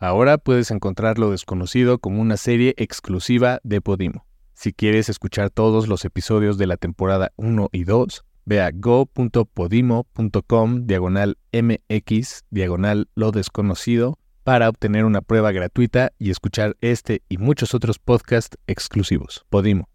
[0.00, 4.24] Ahora puedes encontrar Lo Desconocido como una serie exclusiva de Podimo.
[4.54, 10.86] Si quieres escuchar todos los episodios de la temporada 1 y 2, ve a go.podimo.com
[10.86, 17.74] diagonal mx diagonal lo desconocido para obtener una prueba gratuita y escuchar este y muchos
[17.74, 19.44] otros podcasts exclusivos.
[19.50, 19.90] Podimo,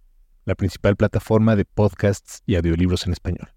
[0.45, 3.54] la principal plataforma de podcasts y audiolibros en español.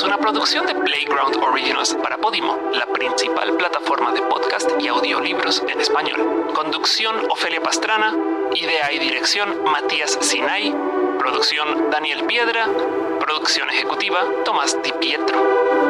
[0.00, 5.62] Es una producción de Playground Originals para Podimo, la principal plataforma de podcast y audiolibros
[5.68, 6.50] en español.
[6.54, 8.16] Conducción Ofelia Pastrana,
[8.54, 10.74] idea y dirección Matías Sinay,
[11.18, 12.66] producción Daniel Piedra,
[13.20, 15.89] producción ejecutiva Tomás Di Pietro.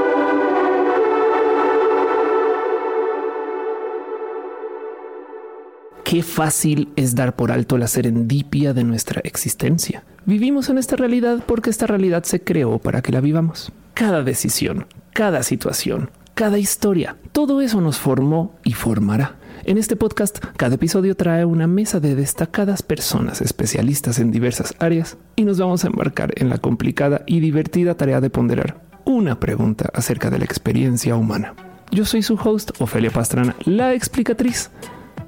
[6.11, 10.03] Qué fácil es dar por alto la serendipia de nuestra existencia.
[10.27, 13.71] Vivimos en esta realidad porque esta realidad se creó para que la vivamos.
[13.95, 19.37] Cada decisión, cada situación, cada historia, todo eso nos formó y formará.
[19.63, 25.17] En este podcast, cada episodio trae una mesa de destacadas personas especialistas en diversas áreas
[25.37, 29.89] y nos vamos a embarcar en la complicada y divertida tarea de ponderar una pregunta
[29.95, 31.55] acerca de la experiencia humana.
[31.93, 34.71] Yo soy su host, Ofelia Pastrana, la explicatriz,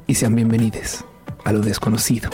[0.06, 1.05] y sean bienvenidos
[1.45, 2.31] a lo desconocido.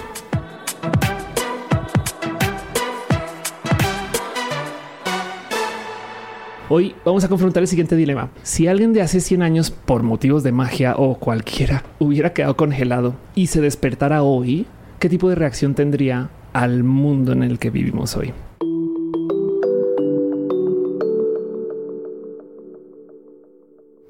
[6.70, 8.28] Hoy vamos a confrontar el siguiente dilema.
[8.42, 13.14] Si alguien de hace 100 años, por motivos de magia o cualquiera, hubiera quedado congelado
[13.34, 14.66] y se despertara hoy,
[14.98, 18.34] ¿qué tipo de reacción tendría al mundo en el que vivimos hoy?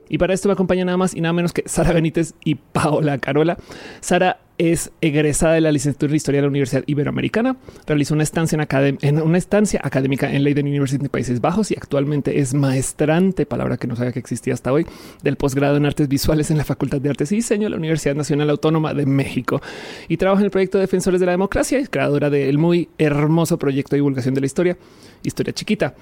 [0.09, 3.19] Y para esto me acompaña nada más y nada menos que Sara Benítez y Paola
[3.19, 3.59] Carola.
[4.01, 7.57] Sara es egresada de la licenciatura de Historia de la Universidad Iberoamericana.
[7.87, 11.75] Realizó una estancia en, en una estancia académica en Leiden University de Países Bajos y
[11.77, 14.85] actualmente es maestrante, palabra que no sabía que existía hasta hoy,
[15.23, 18.17] del posgrado en artes visuales en la Facultad de Artes y Diseño de la Universidad
[18.17, 19.63] Nacional Autónoma de México
[20.09, 23.99] y trabaja en el proyecto Defensores de la Democracia creadora del muy hermoso proyecto de
[23.99, 24.77] divulgación de la historia,
[25.23, 25.95] Historia Chiquita.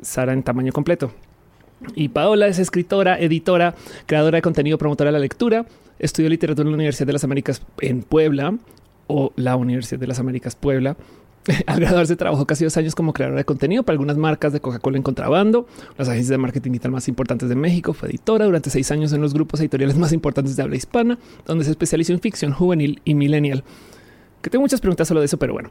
[0.00, 1.12] Sara en tamaño completo.
[1.94, 3.74] Y Paola es escritora, editora,
[4.06, 5.66] creadora de contenido, promotora de la lectura.
[5.98, 8.54] Estudió literatura en la Universidad de las Américas en Puebla
[9.06, 10.96] o la Universidad de las Américas Puebla.
[11.66, 14.96] Al graduarse trabajó casi dos años como creadora de contenido para algunas marcas de Coca-Cola
[14.96, 15.66] en contrabando,
[15.96, 17.92] las agencias de marketing digital más importantes de México.
[17.92, 21.64] Fue editora durante seis años en los grupos editoriales más importantes de habla hispana, donde
[21.64, 23.64] se especializó en ficción juvenil y millennial.
[24.42, 25.70] Que tengo muchas preguntas solo de eso, pero bueno,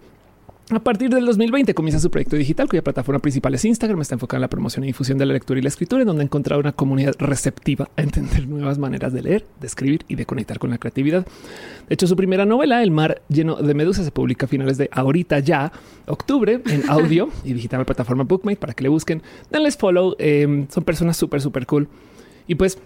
[0.69, 4.01] a partir del 2020 comienza su proyecto digital, cuya plataforma principal es Instagram.
[4.01, 6.23] Está enfocada en la promoción y difusión de la lectura y la escritura, en donde
[6.23, 10.25] ha encontrado una comunidad receptiva a entender nuevas maneras de leer, de escribir y de
[10.25, 11.25] conectar con la creatividad.
[11.87, 14.89] De hecho, su primera novela, El mar lleno de medusas, se publica a finales de
[14.91, 15.71] ahorita ya,
[16.05, 19.21] octubre, en audio y digital en la plataforma Bookmate para que le busquen.
[19.49, 20.15] Denles follow.
[20.19, 21.87] Em, son personas súper, súper cool.
[22.45, 22.77] Y pues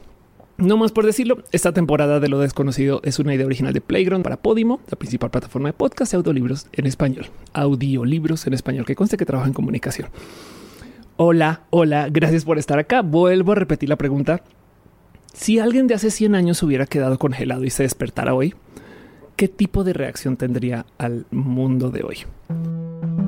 [0.58, 4.24] no más por decirlo, esta temporada de Lo Desconocido es una idea original de Playground
[4.24, 7.28] para Podimo, la principal plataforma de podcast y audiolibros en español.
[7.54, 10.10] Audiolibros en español, que conste que trabaja en comunicación.
[11.18, 13.02] Hola, hola, gracias por estar acá.
[13.02, 14.42] Vuelvo a repetir la pregunta.
[15.34, 18.54] Si alguien de hace 100 años hubiera quedado congelado y se despertara hoy,
[19.36, 23.21] ¿qué tipo de reacción tendría al mundo de hoy?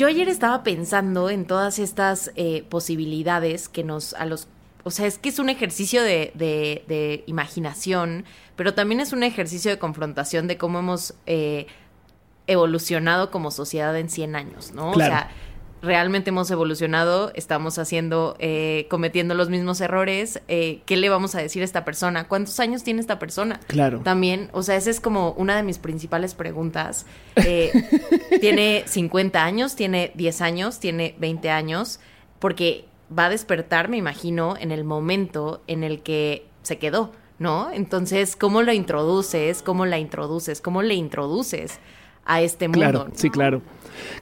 [0.00, 4.48] Yo ayer estaba pensando en todas estas eh, posibilidades que nos a los
[4.82, 8.24] o sea, es que es un ejercicio de, imaginación,
[8.56, 11.66] pero también es un ejercicio de confrontación de cómo hemos eh,
[12.46, 14.92] evolucionado como sociedad en 100 años, ¿no?
[14.92, 15.28] O sea,
[15.82, 20.42] realmente hemos evolucionado, estamos haciendo, eh, cometiendo los mismos errores.
[20.48, 22.28] Eh, ¿Qué le vamos a decir a esta persona?
[22.28, 23.60] ¿Cuántos años tiene esta persona?
[23.66, 24.00] Claro.
[24.00, 27.06] También, o sea, esa es como una de mis principales preguntas.
[27.46, 27.72] Eh,
[28.40, 31.98] tiene 50 años, tiene 10 años, tiene 20 años,
[32.38, 32.84] porque
[33.16, 37.70] va a despertar, me imagino, en el momento en el que se quedó, ¿no?
[37.72, 39.62] Entonces, ¿cómo lo introduces?
[39.62, 40.60] ¿Cómo la introduces?
[40.60, 41.78] ¿Cómo le introduces
[42.26, 42.80] a este mundo?
[42.80, 43.62] Claro, sí, claro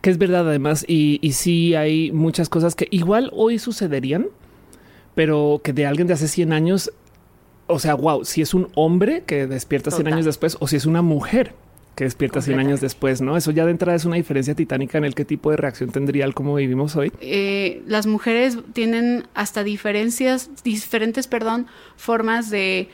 [0.01, 0.85] que es verdad además.
[0.89, 4.27] Y, y sí hay muchas cosas que igual hoy sucederían,
[5.15, 6.93] pero que de alguien de hace 100 años,
[7.67, 10.87] o sea, wow, si es un hombre que despierta 100 años después o si es
[10.87, 11.55] una mujer
[11.99, 13.37] que despierta 100 años después, ¿no?
[13.37, 16.25] Eso ya de entrada es una diferencia titánica en el qué tipo de reacción tendría
[16.25, 17.11] al cómo vivimos hoy.
[17.21, 21.67] Eh, las mujeres tienen hasta diferencias, diferentes, perdón,
[21.97, 22.89] formas de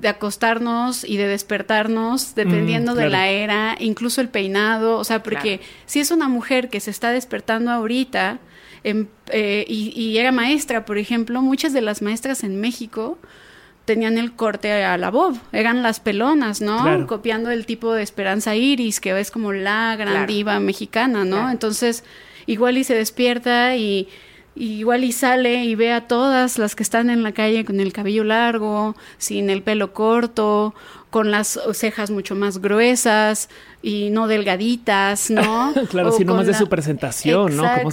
[0.00, 5.22] de acostarnos y de despertarnos dependiendo mm, de la era, incluso el peinado, o sea,
[5.22, 8.38] porque si es una mujer que se está despertando ahorita
[8.84, 13.18] eh, y, era maestra, por ejemplo, muchas de las maestras en México
[13.84, 17.06] tenían el corte a la Bob, eran las pelonas, ¿no?
[17.06, 21.50] Copiando el tipo de Esperanza Iris, que es como la gran diva mexicana, ¿no?
[21.50, 22.04] Entonces,
[22.46, 24.08] igual y se despierta y,
[24.56, 27.92] igual y sale y ve a todas las que están en la calle con el
[27.92, 30.74] cabello largo, sin el pelo corto,
[31.10, 33.48] con las cejas mucho más gruesas
[33.82, 35.72] y no delgaditas, ¿no?
[35.90, 37.64] claro, sino más de su presentación, ¿no?
[37.82, 37.90] ¿Cómo,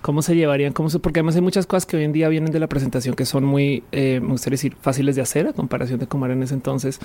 [0.00, 0.72] ¿Cómo, se llevarían?
[0.72, 0.98] ¿Cómo se...
[0.98, 3.44] Porque además hay muchas cosas que hoy en día vienen de la presentación que son
[3.44, 6.54] muy, eh, me gustaría decir, fáciles de hacer a comparación de cómo era en ese
[6.54, 7.00] entonces.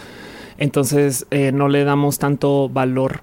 [0.58, 3.22] Entonces eh, no le damos tanto valor,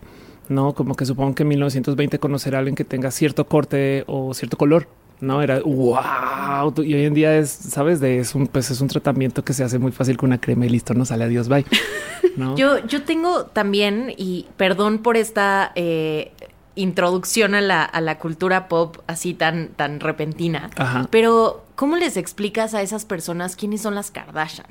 [0.49, 0.75] ¿no?
[0.75, 4.57] Como que supongo que en 1920 conocer a alguien que tenga cierto corte o cierto
[4.57, 4.89] color
[5.21, 6.73] no era wow.
[6.79, 9.65] Y hoy en día es, sabes, de es un, pues es un tratamiento que se
[9.65, 11.65] hace muy fácil con una crema y listo, no sale adiós, bye.
[12.57, 16.33] yo, yo tengo también, y perdón por esta eh,
[16.75, 20.71] introducción a la, a la, cultura pop así tan, tan repentina,
[21.11, 24.67] pero ¿cómo les explicas a esas personas quiénes son las Kardashian?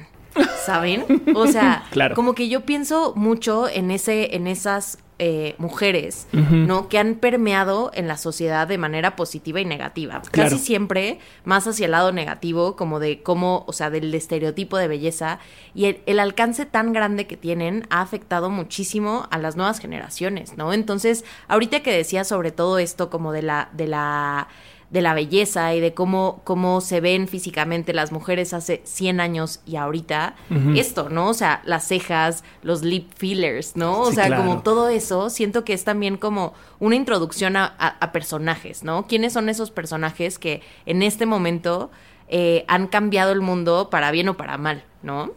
[0.65, 1.05] ¿Saben?
[1.35, 1.83] O sea,
[2.13, 6.89] como que yo pienso mucho en ese, en esas eh, mujeres, ¿no?
[6.89, 10.21] Que han permeado en la sociedad de manera positiva y negativa.
[10.29, 14.89] Casi siempre más hacia el lado negativo, como de cómo, o sea, del estereotipo de
[14.89, 15.39] belleza.
[15.73, 20.73] Y el, alcance tan grande que tienen ha afectado muchísimo a las nuevas generaciones, ¿no?
[20.73, 24.49] Entonces, ahorita que decía sobre todo esto como de la, de la
[24.89, 29.59] de la belleza y de cómo, cómo se ven físicamente las mujeres hace 100 años
[29.65, 30.35] y ahorita,
[30.75, 31.29] esto, ¿no?
[31.29, 34.01] O sea, las cejas, los lip fillers, ¿no?
[34.01, 39.07] O sea, como todo eso, siento que es también como una introducción a, personajes, ¿no?
[39.07, 41.91] ¿Quiénes son esos personajes que en este momento
[42.29, 45.31] eh, han cambiado el mundo para bien o para mal, ¿no?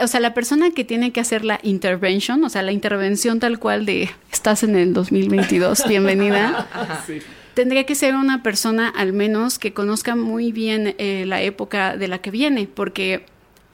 [0.00, 3.58] O sea, la persona que tiene que hacer la intervention, o sea, la intervención tal
[3.58, 6.68] cual de estás en el 2022, bienvenida.
[7.06, 7.20] Sí
[7.54, 12.08] tendría que ser una persona al menos que conozca muy bien eh, la época de
[12.08, 13.24] la que viene, porque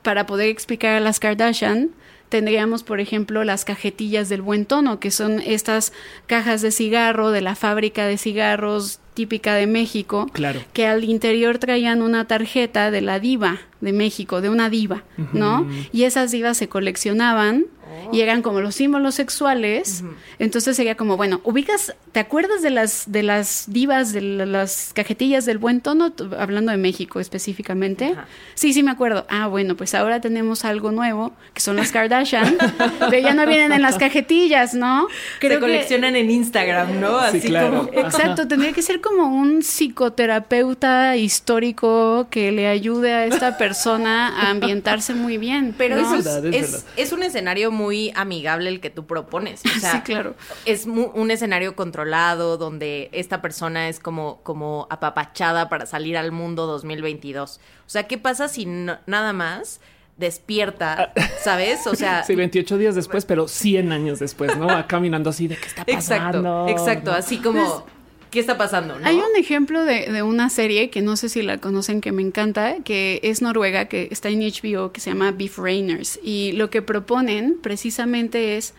[0.03, 1.91] para poder explicar a las Kardashian,
[2.29, 5.93] tendríamos, por ejemplo, las cajetillas del buen tono, que son estas
[6.27, 10.63] cajas de cigarro de la fábrica de cigarros típica de México, claro.
[10.73, 15.69] que al interior traían una tarjeta de la diva de México, de una diva, ¿no?
[15.93, 17.67] Y esas divas se coleccionaban
[18.13, 20.05] y eran como los símbolos sexuales.
[20.39, 25.45] Entonces sería como, bueno, ubicas, ¿te acuerdas de las de las divas de las cajetillas
[25.45, 28.15] del buen tono hablando de México específicamente?
[28.55, 29.27] Sí, sí me acuerdo.
[29.29, 32.57] Ah, bueno, pues ahora tenemos algo nuevo, que son las Kardashian,
[33.11, 35.09] pero ya no vienen en las cajetillas, ¿no?
[35.39, 37.19] Creo Se coleccionan en Instagram, ¿no?
[37.19, 43.59] Así como Exacto, tendría que ser como un psicoterapeuta histórico que le ayude a esta
[43.59, 43.68] persona
[44.07, 45.75] a ambientarse muy bien.
[45.77, 49.63] Pero eso es, es un escenario muy amigable el que tú propones.
[49.65, 50.35] O sea, sí, claro.
[50.65, 56.67] Es un escenario controlado donde esta persona es como, como apapachada para salir al mundo
[56.67, 57.61] 2022.
[57.87, 59.81] O sea, ¿qué pasa si nada más
[60.19, 61.13] despierta,
[61.43, 61.87] ¿sabes?
[61.87, 62.25] O sea...
[62.25, 64.67] Sí, 28 días después, pero 100 años después, ¿no?
[64.67, 66.67] Va caminando así de qué está pasando.
[66.69, 67.13] Exacto, exacto.
[67.13, 67.85] Así como...
[67.85, 67.98] Pues,
[68.31, 68.97] ¿Qué está pasando?
[69.05, 72.23] Hay un ejemplo de, de, una serie que no sé si la conocen, que me
[72.23, 76.21] encanta, que es noruega, que está en HBO, que se llama Beef Rainers.
[76.23, 78.75] Y lo que proponen precisamente es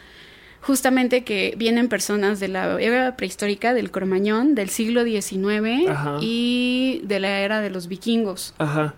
[0.62, 5.90] justamente que vienen personas de la era prehistórica, del Cromañón, del siglo XIX
[6.22, 8.54] y de la era de los vikingos.
[8.57, 8.94] Ajá.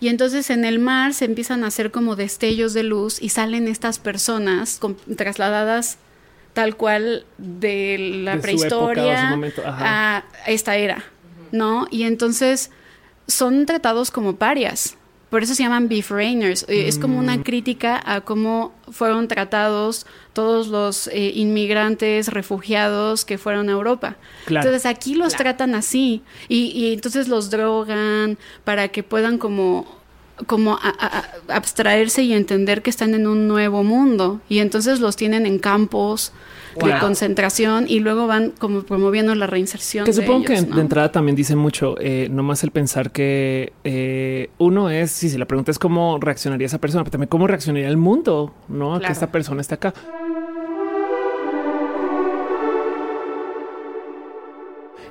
[0.00, 3.66] Y entonces en el mar se empiezan a hacer como destellos de luz y salen
[3.66, 4.80] estas personas
[5.16, 5.98] trasladadas
[6.58, 11.04] tal cual de la prehistoria a esta era,
[11.52, 11.86] ¿no?
[11.88, 12.72] Y entonces
[13.28, 14.96] son tratados como parias.
[15.30, 16.64] Por eso se llaman beef rainers.
[16.68, 17.42] Eh, es como una mm.
[17.44, 24.16] crítica a cómo fueron tratados todos los eh, inmigrantes, refugiados que fueron a Europa.
[24.48, 29.86] Entonces aquí los tratan así y, y, entonces los drogan para que puedan como
[30.46, 30.78] como
[31.48, 36.32] abstraerse y entender que están en un nuevo mundo y entonces los tienen en campos
[36.76, 40.04] de concentración y luego van como promoviendo la reinserción.
[40.04, 44.50] Que supongo que de entrada también dice mucho, eh, no más el pensar que eh,
[44.58, 47.96] uno es, si la pregunta es cómo reaccionaría esa persona, pero también cómo reaccionaría el
[47.96, 48.94] mundo, ¿no?
[48.94, 49.92] A que esta persona esté acá.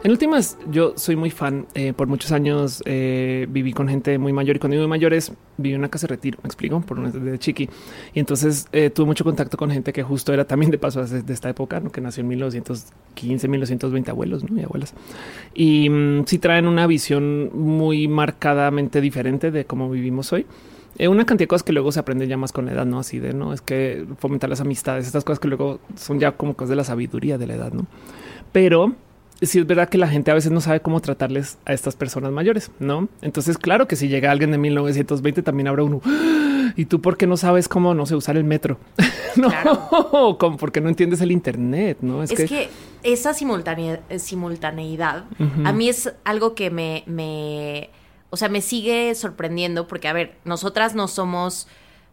[0.04, 1.66] En últimas, yo soy muy fan.
[1.74, 5.74] Eh, por muchos años eh, viví con gente muy mayor y cuando digo mayores, viví
[5.74, 7.68] en una casa de retiro, me explico, por una de chiqui.
[8.14, 11.34] Y entonces eh, tuve mucho contacto con gente que justo era también de paso de
[11.34, 11.92] esta época, ¿no?
[11.92, 14.60] que nació en 1915, 1920 abuelos ¿no?
[14.60, 14.94] y abuelas.
[15.56, 20.46] Y mm, sí traen una visión muy marcadamente diferente de cómo vivimos hoy
[21.00, 23.20] una cantidad de cosas que luego se aprende ya más con la edad, no así
[23.20, 26.70] de no es que fomentar las amistades, estas cosas que luego son ya como cosas
[26.72, 27.86] de la sabiduría de la edad, no?
[28.52, 28.96] Pero
[29.42, 32.32] si es verdad que la gente a veces no sabe cómo tratarles a estas personas
[32.32, 33.08] mayores, ¿no?
[33.22, 36.02] Entonces, claro que si llega alguien de 1920 también habrá uno,
[36.76, 38.78] ¿Y tú por qué no sabes cómo, no sé, usar el metro?
[39.36, 40.38] no, Claro.
[40.40, 42.22] como porque no entiendes el Internet, ¿no?
[42.22, 42.70] Es, que,
[43.04, 45.24] esa simultane- simultaneidad
[45.64, 47.90] a mí es algo que me, me,
[48.30, 51.68] o sea, me sigue sorprendiendo porque, a ver, nosotras no somos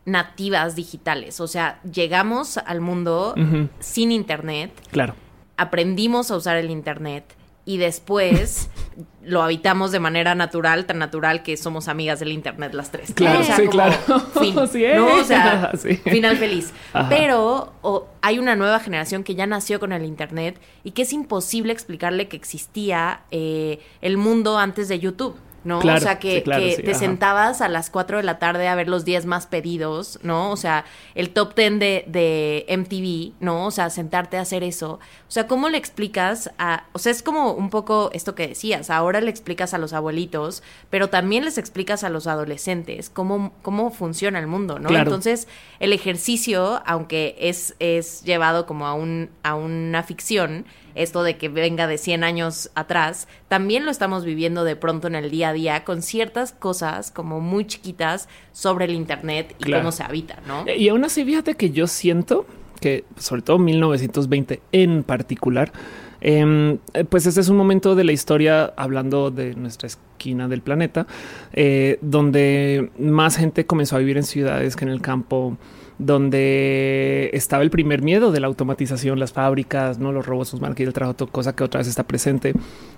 [0.06, 3.34] nativas digitales, o sea, llegamos al mundo
[3.80, 5.14] sin internet, Claro.
[5.56, 7.24] Aprendimos a usar el internet
[7.64, 8.68] y después
[9.22, 13.12] lo habitamos de manera natural, tan natural que somos amigas del internet las tres.
[13.14, 13.96] Claro, O sea, sí, como claro.
[14.40, 15.14] Fin, Sí, ¿no?
[15.14, 15.96] O sea, sí.
[15.96, 16.72] final feliz.
[16.92, 17.08] Ajá.
[17.08, 17.72] Pero
[18.20, 22.28] hay una nueva generación que ya nació con el internet y que es imposible explicarle
[22.28, 25.36] que existía eh, el mundo antes de YouTube.
[25.64, 25.80] ¿No?
[25.80, 27.00] Claro, o sea, que, sí, claro, que sí, te ajá.
[27.00, 30.50] sentabas a las 4 de la tarde a ver los 10 más pedidos, ¿no?
[30.50, 33.66] O sea, el top 10 de, de MTV, ¿no?
[33.66, 35.00] O sea, sentarte a hacer eso.
[35.28, 36.84] O sea, ¿cómo le explicas a...
[36.92, 40.62] O sea, es como un poco esto que decías, ahora le explicas a los abuelitos,
[40.90, 44.88] pero también les explicas a los adolescentes cómo, cómo funciona el mundo, ¿no?
[44.88, 45.10] Claro.
[45.10, 45.48] Entonces,
[45.80, 51.48] el ejercicio, aunque es, es llevado como a, un, a una ficción, esto de que
[51.48, 55.52] venga de 100 años atrás, también lo estamos viviendo de pronto en el día a
[55.52, 59.82] día con ciertas cosas como muy chiquitas sobre el Internet y Claro.
[59.82, 60.64] cómo se habita, ¿no?
[60.70, 62.46] Y aún así, fíjate que yo siento
[62.80, 65.72] que, sobre todo 1920 en particular,
[66.20, 70.62] em, eh, pues este es un momento de la historia, hablando de nuestra esquina del
[70.62, 71.06] planeta,
[71.52, 75.56] eh, donde más gente comenzó a vivir en ciudades que en el campo,
[75.98, 80.80] donde estaba el primer miedo de la automatización, las fábricas, no los robos, sus marcas
[80.86, 82.54] el trabajo, to- cosa que otra vez está presente,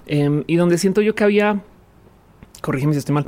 [0.07, 1.61] em, y donde siento yo que había,
[2.63, 3.27] corrígeme si estoy mal,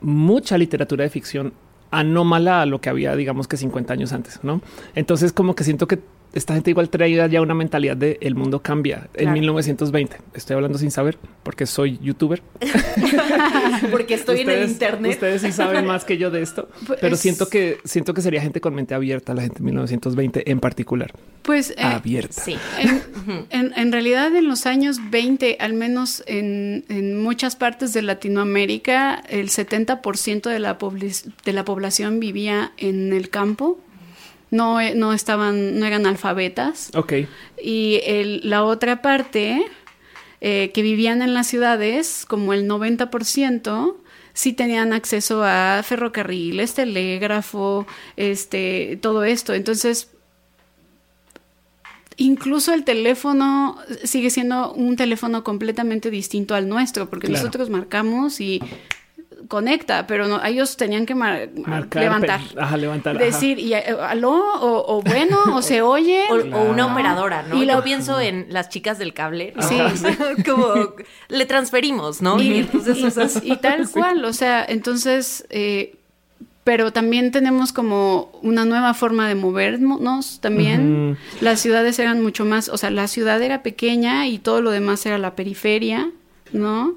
[0.00, 1.52] mucha literatura de ficción
[1.90, 4.60] anómala a lo que había, digamos que 50 años antes, ¿no?
[4.94, 5.98] Entonces como que siento que
[6.32, 9.32] esta gente igual traía ya una mentalidad de el mundo cambia en Claro.
[9.32, 10.16] 1920.
[10.34, 12.42] Estoy hablando sin saber porque soy youtuber.
[13.90, 15.12] Porque estoy en el Internet.
[15.12, 18.40] Ustedes sí saben más que yo de esto, Pues- pero siento que siento que sería
[18.40, 22.42] gente con mente abierta, la gente de 1920 en particular, Pues eh, abierta.
[22.42, 22.56] Sí.
[23.28, 28.02] En, en- en realidad, en los años 20, al menos en, en muchas partes de
[28.02, 30.78] Latinoamérica, el 70% de la,
[31.44, 33.80] de la población vivía en el campo.
[34.50, 36.90] No, eh, no estaban, no eran alfabetas.
[36.94, 37.12] Ok,
[37.62, 39.62] Y el- la otra parte,
[40.40, 43.96] eh, que vivían en las ciudades, como el 90%,
[44.32, 47.86] sí tenían acceso a ferrocarriles, telégrafo,
[48.16, 49.52] este, todo esto.
[49.54, 50.10] Entonces,
[52.16, 57.44] incluso el teléfono sigue siendo un teléfono completamente distinto al nuestro, porque Claro.
[57.44, 58.60] nosotros marcamos y
[59.46, 62.40] conecta, pero no, ellos tenían que mar- marcar, levantar.
[62.40, 63.24] pe- ajá, levantar, ajá.
[63.24, 66.24] Decir, y, eh, aló, o, o bueno, o se oye.
[66.30, 67.56] O, o una operadora, ¿no?
[67.56, 69.52] Y Yo la- pienso en las chicas del cable.
[69.56, 69.62] ¿no?
[69.62, 69.78] Sí.
[70.46, 70.94] como
[71.28, 72.40] le transferimos, ¿no?
[72.42, 75.94] Y, entonces usas- y tal cual, o sea, entonces, eh,
[76.64, 81.16] pero también tenemos como una nueva forma de movernos también.
[81.40, 85.06] Las ciudades eran mucho más, o sea, la ciudad era pequeña y todo lo demás
[85.06, 86.10] era la periferia,
[86.52, 86.94] ¿no?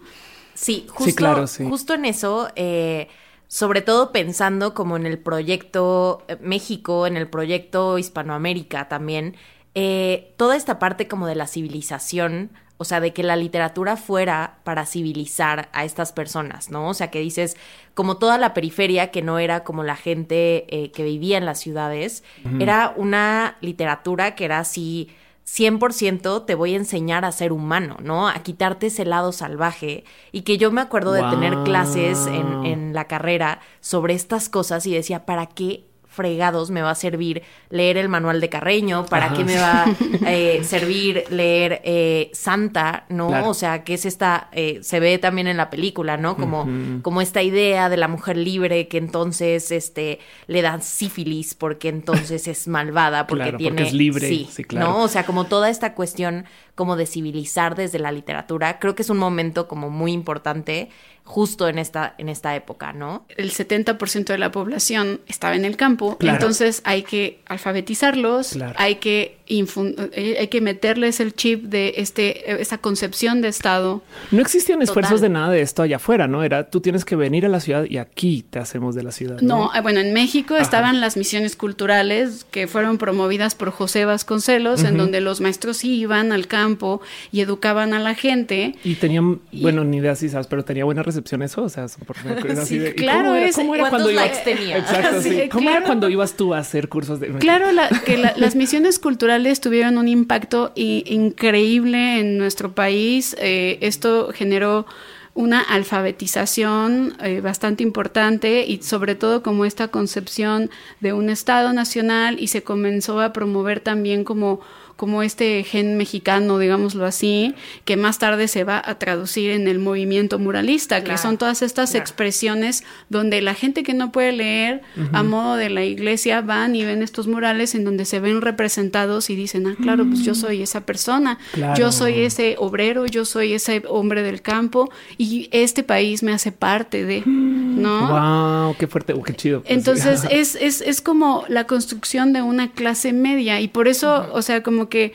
[0.53, 1.65] Sí, justo, claro, sí.
[1.67, 3.07] justo en eso, eh,
[3.47, 9.35] sobre todo pensando como en el proyecto eh, México, en el proyecto Hispanoamérica también,
[9.75, 14.59] eh, toda esta parte como de la civilización, o sea, de que la literatura fuera
[14.63, 16.89] para civilizar a estas personas, ¿no?
[16.89, 17.55] O sea, que dices,
[17.93, 21.59] como toda la periferia, que no era como la gente eh, que vivía en las
[21.59, 22.23] ciudades,
[22.59, 25.09] era una literatura que era así
[25.51, 28.29] 100% te voy a enseñar a ser humano, ¿no?
[28.29, 30.05] A quitarte ese lado salvaje.
[30.31, 34.85] Y que yo me acuerdo de tener clases en, en la carrera sobre estas cosas
[34.85, 35.90] y decía, ¿para qué
[36.21, 39.07] fregados me va a servir leer el manual de Carreño?
[39.07, 39.35] ¿Para Ajá.
[39.35, 39.95] qué me va a
[40.31, 43.05] eh, servir leer eh, Santa?
[43.09, 43.29] ¿No?
[43.29, 43.49] Claro.
[43.49, 46.37] O sea, que es esta, eh, se ve también en la película, ¿no?
[46.37, 46.67] Como,
[47.01, 52.47] como esta idea de la mujer libre que entonces este, le dan sífilis porque entonces
[52.47, 53.87] es malvada, porque Claro, porque tiene...
[53.87, 54.91] es libre, Sí, sí, claro.
[54.91, 55.03] ¿no?
[55.03, 56.45] O sea, como toda esta cuestión
[56.81, 60.89] como de civilizar desde la literatura, creo que es un momento como muy importante
[61.23, 63.27] justo en esta, en esta época, ¿no?
[63.37, 66.37] El 70% de la población estaba en el campo, Claro.
[66.37, 68.73] entonces hay que alfabetizarlos, Claro.
[68.79, 74.01] hay que hay que meterles el chip de este esta concepción de Estado.
[74.31, 75.29] No existían esfuerzos Total.
[75.29, 76.43] de nada de esto allá afuera, ¿no?
[76.43, 79.41] Era tú tienes que venir a la ciudad y aquí te hacemos de la ciudad.
[79.41, 84.83] No, ah, bueno, en México estaban las misiones culturales que fueron promovidas por José Vasconcelos,
[84.83, 88.75] en donde los maestros iban al campo y educaban a la gente.
[88.83, 91.63] Y tenían, bueno, ni idea si sabes, pero tenía buena recepción eso.
[91.63, 92.15] O sea, por
[92.47, 94.57] es así Sí, de, ¿y claro, ¿Cómo era, es- cómo era ¿cuántos cuando likes ibas?
[94.57, 94.77] tenía?
[94.77, 95.29] Exacto, sí.
[95.29, 95.85] Sí, ¿Cómo era claro.
[95.87, 97.27] cuando ibas tú a hacer cursos de?
[97.39, 103.35] Claro, la- que la- las misiones culturales tuvieron un impacto increíble en nuestro país.
[103.39, 104.85] Eh, esto generó
[105.33, 110.69] una alfabetización eh, bastante importante y sobre todo como esta concepción
[110.99, 114.59] de un Estado nacional y se comenzó a promover también como
[115.01, 117.55] como este gen mexicano, digámoslo así,
[117.85, 121.95] que más tarde se va a traducir en el movimiento muralista, que son todas estas
[121.95, 126.85] expresiones donde la gente que no puede leer a modo de la iglesia van y
[126.85, 130.61] ven estos murales en donde se ven representados y dicen, ah, claro, pues yo soy
[130.61, 131.39] esa persona,
[131.75, 136.51] yo soy ese obrero, yo soy ese hombre del campo y este país me hace
[136.51, 138.07] parte de, ¿no?
[138.07, 139.61] Wow, qué fuerte, qué chido.
[139.61, 144.29] Pues, Entonces es, es, es como la construcción de una clase media y por eso,
[144.31, 145.13] o sea, como que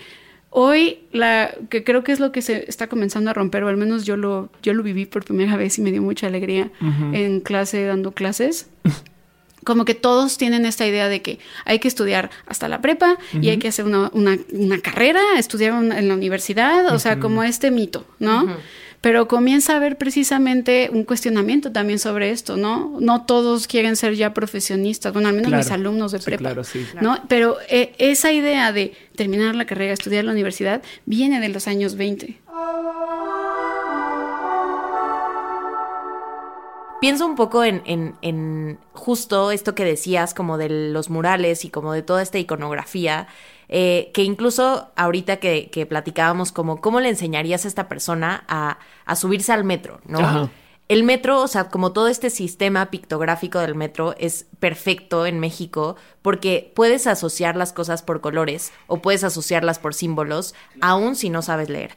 [0.50, 3.76] hoy la que creo que es lo que se está comenzando a romper o al
[3.76, 6.73] menos yo lo yo lo viví por primera vez y me dio mucha alegría
[7.12, 8.68] en clase dando clases.
[9.64, 13.49] Como que todos tienen esta idea de que hay que estudiar hasta la prepa y
[13.49, 17.71] hay que hacer una, una, una carrera, estudiar en la universidad, o sea, como este
[17.73, 18.47] mito, ¿no?
[19.06, 22.96] Pero comienza a haber precisamente un cuestionamiento también sobre esto, ¿no?
[22.98, 26.84] No todos quieren ser ya profesionistas, bueno, al menos mis alumnos de prepa, claro, sí.
[27.00, 27.16] ¿no?
[27.28, 31.94] Pero eh, esa idea de terminar la carrera, estudiar la universidad, viene de los años
[31.94, 32.36] 20.
[37.00, 41.92] Pienso un poco en, en, justo esto que decías, como de los murales y como
[41.92, 43.28] de toda esta iconografía,
[43.68, 48.78] eh, que incluso ahorita que, que, platicábamos como cómo le enseñarías a esta persona a,
[49.04, 50.50] a subirse al metro, ¿no?
[50.88, 55.96] El metro, o sea, como todo este sistema pictográfico del metro es perfecto en México
[56.23, 61.42] porque puedes asociar las cosas por colores o puedes asociarlas por símbolos, aun si no
[61.42, 61.96] sabes leer.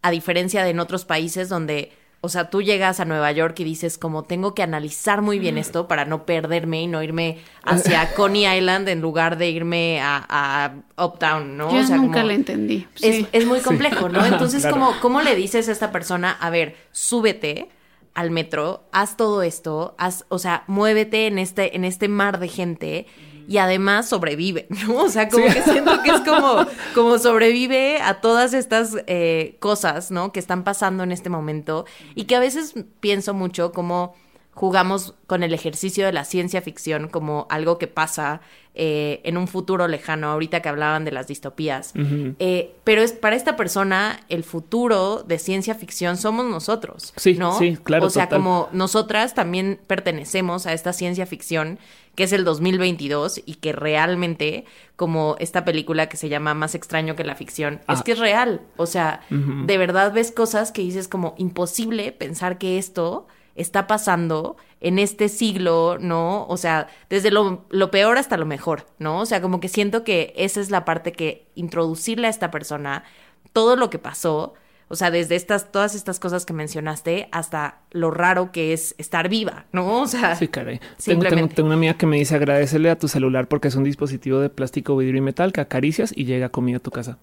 [0.00, 1.92] A diferencia de en otros países donde
[2.24, 5.58] o sea, tú llegas a Nueva York y dices como tengo que analizar muy bien
[5.58, 10.74] esto para no perderme y no irme hacia Coney Island en lugar de irme a,
[10.96, 11.70] Uptown, ¿no?
[11.70, 12.86] Yo o sea, nunca le entendí.
[13.02, 14.24] Es, muy complejo, ¿no?
[14.26, 17.68] Entonces, como, ¿cómo le dices a esta persona, a ver, súbete
[18.14, 22.48] al metro, haz todo esto, haz, o sea, muévete en este, en este mar de
[22.48, 23.06] gente
[23.48, 25.04] y además sobrevive, ¿no?
[25.04, 30.10] O sea, como que siento que es como, como sobrevive a todas estas eh, cosas,
[30.10, 30.32] ¿no?
[30.32, 34.14] Que están pasando en este momento y que a veces pienso mucho como
[34.54, 38.40] jugamos con el ejercicio de la ciencia ficción como algo que pasa
[38.76, 41.92] eh, en un futuro lejano, ahorita que hablaban de las distopías.
[41.94, 47.12] Eh, pero es para esta persona el futuro de ciencia ficción somos nosotros.
[47.16, 47.58] Sí, ¿no?
[47.58, 48.06] sí, claro.
[48.06, 51.78] O sea, como nosotras también pertenecemos a esta ciencia ficción
[52.14, 54.64] que es el 2022 y que realmente,
[54.94, 58.02] como esta película que se llama Más extraño que la ficción, es ah.
[58.04, 58.60] que es real.
[58.76, 64.56] O sea, de verdad ves cosas que dices como imposible pensar que esto está pasando
[64.80, 66.46] en este siglo, ¿no?
[66.46, 69.20] O sea, desde lo, peor hasta lo mejor, ¿no?
[69.20, 73.04] O sea, como que siento que esa es la parte que introducirle a esta persona
[73.52, 74.54] todo lo que pasó,
[74.88, 79.28] o sea, desde estas, todas estas cosas que mencionaste hasta lo raro que es estar
[79.28, 80.02] viva, ¿no?
[80.02, 80.80] O sea, sí, caray.
[81.02, 84.40] Tengo, tengo, una amiga que me dice agradecele a tu celular porque es un dispositivo
[84.40, 87.16] de plástico, vidrio y metal que acaricias y llega comida a tu casa.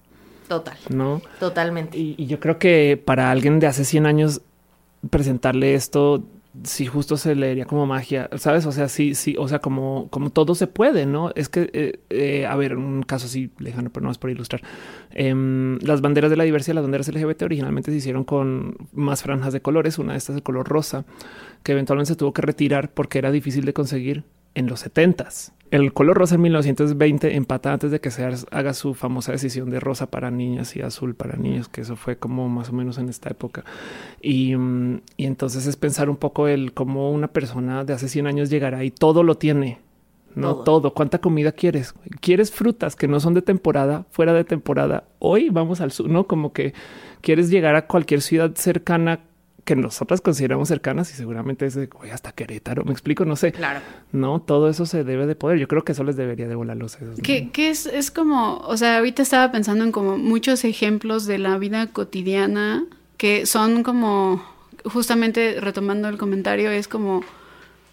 [0.48, 0.76] Total.
[0.90, 1.22] ¿No?
[1.38, 1.96] Totalmente.
[1.96, 4.42] Y, y yo creo que para alguien de hace 100 años
[5.10, 6.24] presentarle esto
[6.64, 8.66] si justo se leería como magia, ¿sabes?
[8.66, 11.32] O sea, sí, sí, o sea, como, como todo se puede, ¿no?
[11.34, 14.62] Es que, eh, eh, a ver, un caso así lejano, pero no es por ilustrar.
[15.12, 19.52] Em, las banderas de la diversidad, las banderas LGBT originalmente se hicieron con más franjas
[19.54, 21.06] de colores, una de estas de color rosa,
[21.62, 25.52] que eventualmente se tuvo que retirar porque era difícil de conseguir en los setentas.
[25.72, 29.80] El color rosa en 1920 empata antes de que se haga su famosa decisión de
[29.80, 33.08] rosa para niñas y azul para niños, que eso fue como más o menos en
[33.08, 33.64] esta época.
[34.20, 38.50] Y, mm, entonces es pensar un poco el cómo una persona de hace 100 años
[38.50, 39.78] llegará y todo lo tiene.
[40.34, 40.94] No todo.
[40.94, 41.94] ¿Cuánta comida quieres?
[42.20, 45.04] ¿Quieres frutas que no son de temporada, fuera de temporada?
[45.18, 46.26] Hoy vamos al sur, ¿no?
[46.26, 46.74] Como que
[47.20, 49.20] quieres llegar a cualquier ciudad cercana
[49.64, 52.84] que nosotras consideramos cercanas y seguramente es de hasta Querétaro.
[52.84, 53.52] Me explico, no sé.
[53.52, 53.80] Claro.
[54.10, 55.58] No, todo eso se debe de poder.
[55.58, 57.20] Yo creo que eso les debería de volar los sesos.
[57.20, 61.58] Que, es, es como, o sea, ahorita estaba pensando en como muchos ejemplos de la
[61.58, 62.84] vida cotidiana
[63.16, 64.44] que son como,
[64.84, 67.22] justamente retomando el comentario, es como,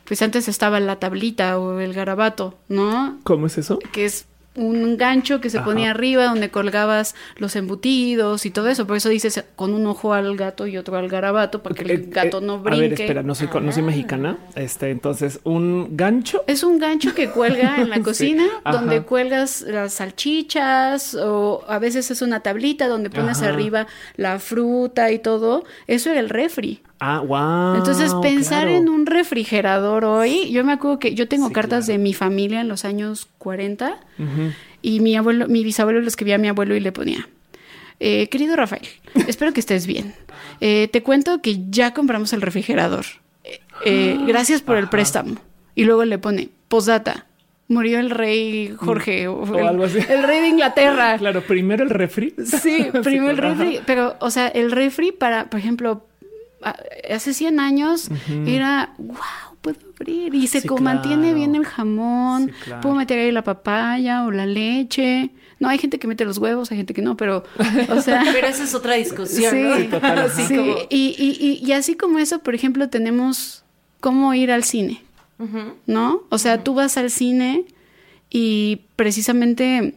[0.06, 3.20] pues antes estaba la tablita o el garabato, ¿no?
[3.24, 3.78] ¿Cómo es eso?
[3.92, 8.88] Que es un gancho que se ponía arriba donde colgabas los embutidos y todo eso.
[8.88, 11.92] Por eso dices con un ojo al gato y otro al garabato para que el
[11.92, 12.86] eh, gato no brinque.
[12.86, 14.38] A ver, espera, no soy, no soy mexicana.
[14.56, 16.44] Este, entonces, un gancho.
[16.48, 22.12] Es un gancho que cuelga en la cocina donde cuelgas las salchichas o a veces
[22.12, 25.64] es una tablita donde pones arriba la fruta y todo.
[25.88, 26.82] Eso era el refri.
[27.00, 27.76] Ah, wow.
[27.78, 32.14] Entonces, pensar en un refrigerador hoy, yo me acuerdo que yo tengo cartas de mi
[32.14, 34.00] familia en los años 40
[34.82, 37.28] y mi abuelo, mi bisabuelo lo escribía a mi abuelo y le ponía
[38.02, 38.88] eh, querido Rafael,
[39.28, 40.14] espero que estés bien.
[40.62, 43.06] Eh, te cuento que ya compramos el refrigerador.
[43.44, 45.36] Eh, eh, gracias por el préstamo.
[45.76, 47.26] Y luego le pone, posdata,
[47.68, 50.00] murió el rey Jorge, o, O el, algo así.
[50.10, 51.18] el rey de Inglaterra.
[51.20, 52.34] Claro, primero el refri.
[52.44, 56.06] Sí, primero el refri, pero, o sea, el refri para, por ejemplo,
[57.10, 58.10] hace 100 años
[58.46, 59.16] era, wow,
[59.62, 61.36] puedo abrir y se Sí, mantiene claro.
[61.36, 62.82] bien el jamón, Sí, claro.
[62.82, 65.32] puedo meter ahí la papaya o la leche.
[65.60, 67.44] No, hay gente que mete los huevos, hay gente que no, pero,
[67.90, 68.24] o sea...
[68.34, 69.76] Pero esa es otra discusión, Sí, ¿no?
[69.76, 73.64] Sí, total, Así Sí, como- y, y, y, y así como eso, por ejemplo, tenemos
[74.00, 75.02] cómo ir al cine.
[75.86, 76.24] ¿no?
[76.30, 77.64] O sea, tú vas al cine
[78.30, 79.96] y precisamente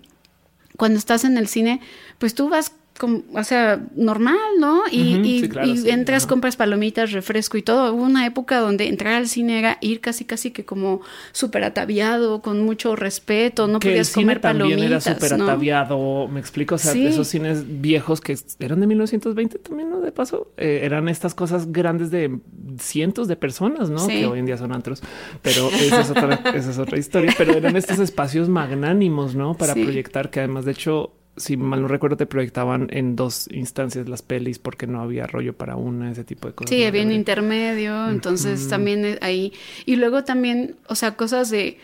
[0.76, 1.80] cuando estás en el cine,
[2.18, 4.82] pues tú vas, com- o sea, normal, ¿no?
[4.90, 6.28] Y, Ujú, y- sí, claro, y sí, entras, ajá.
[6.30, 7.92] compras palomitas, refresco y todo.
[7.94, 11.00] Hubo una época donde entrar al cine era ir casi, casi que como
[11.32, 15.44] súper ataviado, con mucho respeto, no que el podías cine comer también era súper ¿no?
[15.44, 17.06] ataviado, me explico, o sea, Sí.
[17.06, 20.00] esos cines viejos que eran de 1920 también, ¿no?
[20.00, 22.38] De paso, eh, eran estas cosas grandes de
[22.78, 24.06] cientos de personas, ¿no?
[24.06, 25.02] Que hoy en día son antros,
[25.42, 29.54] pero esa es otra, esa es otra historia, pero eran estos espacios magnánimos, ¿no?
[29.54, 34.08] Para proyectar, que además, de hecho, si mal no recuerdo, te proyectaban en dos instancias
[34.08, 36.70] las pelis porque no había rollo para una, ese tipo de cosas.
[36.70, 39.52] Sí, había un intermedio, entonces también eh, ahí.
[39.86, 41.78] Y luego también, o sea, cosas de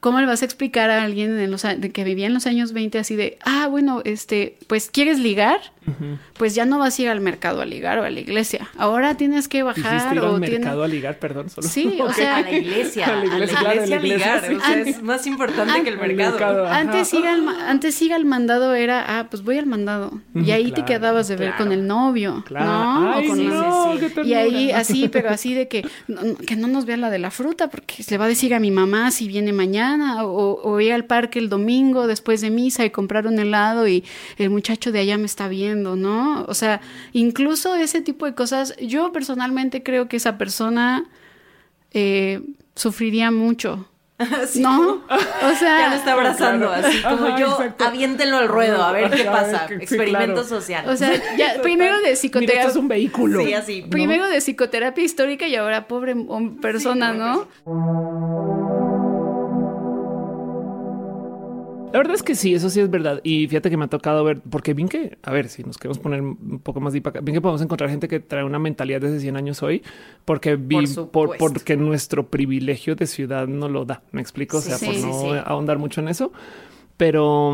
[0.00, 2.72] cómo le vas a explicar a alguien en los, de que vivía en los años
[2.72, 5.60] 20 así de, ah, bueno, este, pues quieres ligar,
[6.34, 8.68] pues ya no vas a ir al mercado a ligar o a la iglesia.
[8.76, 11.50] Ahora tienes que bajar ir o al mercado a ligar, perdón.
[11.50, 11.66] Solo.
[11.68, 14.06] Sí, o sea, A la iglesia, A la iglesia, a claro, la iglesia, a la
[14.06, 14.48] iglesia, ligar.
[14.48, 14.54] sí.
[14.54, 16.30] O sea, es más importante que el mercado.
[16.32, 16.66] mercado.
[16.68, 20.20] Antes ir, al, ma- antes ir al mandado era, ah, pues voy al mandado.
[20.34, 21.64] Y ahí te quedabas de ver claro.
[21.64, 22.66] con el novio, Claro.
[22.66, 23.12] ¿no?
[23.12, 24.28] Ay, o con sí, la- no, sí, qué sí.
[24.28, 27.18] Y ahí así, pero así de que no, no- que no nos vea la de
[27.18, 30.80] la fruta, porque le va a decir a mi mamá si viene mañana, o, o
[30.80, 34.04] ir al parque el domingo después de misa y comprar un helado y
[34.38, 36.44] el muchacho de allá me está viendo, ¿no?
[36.48, 36.80] O sea,
[37.12, 41.04] incluso ese tipo de cosas, yo personalmente creo que esa persona
[41.92, 42.40] eh,
[42.74, 43.88] sufriría mucho.
[44.46, 45.02] Sí, ¿No?
[45.08, 46.86] O sea, Ya lo está abrazando, Claro.
[46.86, 47.84] así como Ajá, yo, exacto.
[47.86, 49.66] aviéntenlo al ruedo, a ver qué pasa.
[49.66, 50.44] sí, Experimento claro.
[50.48, 50.88] social.
[50.88, 52.60] o sea, ya primero de psicoterapia.
[52.60, 53.42] esto es un vehículo.
[53.44, 53.82] Sí, así.
[53.82, 53.90] ¿no?
[53.90, 57.48] Primero de psicoterapia histórica y ahora pobre hom- persona, ¿no?
[61.92, 63.20] La verdad es que sí, eso sí es verdad.
[63.22, 65.98] Y fíjate que me ha tocado ver, porque bien que, a ver, si nos queremos
[65.98, 69.00] poner un poco más deep acá, bien que podemos encontrar gente que trae una mentalidad
[69.00, 69.82] de hace 100 años hoy,
[70.24, 74.02] porque vi, Por porque nuestro privilegio de ciudad no lo da.
[74.12, 76.32] Me explico, o sea, sí, por sí, no ahondar mucho en eso.
[76.96, 77.52] Pero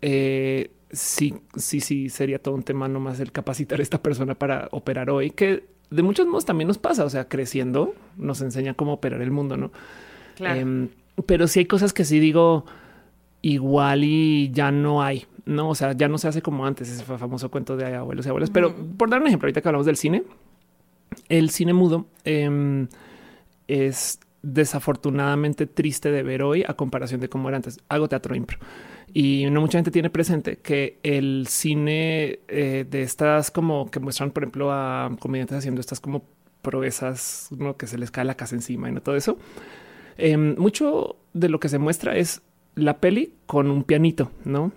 [0.00, 4.68] eh, sí, sí, sí, sería todo un tema nomás el capacitar a esta persona para
[4.70, 7.04] operar hoy, que de muchos modos también nos pasa.
[7.04, 9.72] O sea, creciendo nos enseña cómo operar el mundo, no?
[10.36, 10.58] Claro.
[10.58, 10.88] Em,
[11.26, 12.64] pero sí hay cosas que sí digo
[13.46, 15.68] igual y ya no hay, no?
[15.68, 18.30] O sea, ya no se hace como antes ese fa- famoso cuento de abuelos y
[18.30, 18.48] abuelas.
[18.50, 20.22] Pero por dar un ejemplo, ahorita que hablamos del cine,
[21.28, 22.88] el cine mudo em,
[23.68, 27.80] es desafortunadamente triste de ver hoy a comparación de cómo era antes.
[27.88, 28.58] Hago teatro impro
[29.12, 34.30] y no mucha gente tiene presente que el cine eh, de estas como que muestran,
[34.30, 36.24] por ejemplo, a comediantes haciendo estas como
[36.62, 37.76] proezas, ¿no?
[37.76, 39.36] que se les cae la casa encima y no todo eso.
[40.16, 42.40] Eh, mucho de lo que se muestra es
[42.74, 44.72] la peli con un pianito, ¿no?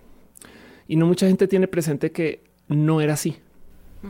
[0.88, 3.38] Y no mucha gente tiene presente que no era así.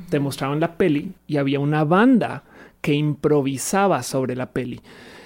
[0.10, 2.44] Te mostraban la peli y había una banda
[2.82, 4.82] que improvisaba sobre la peli.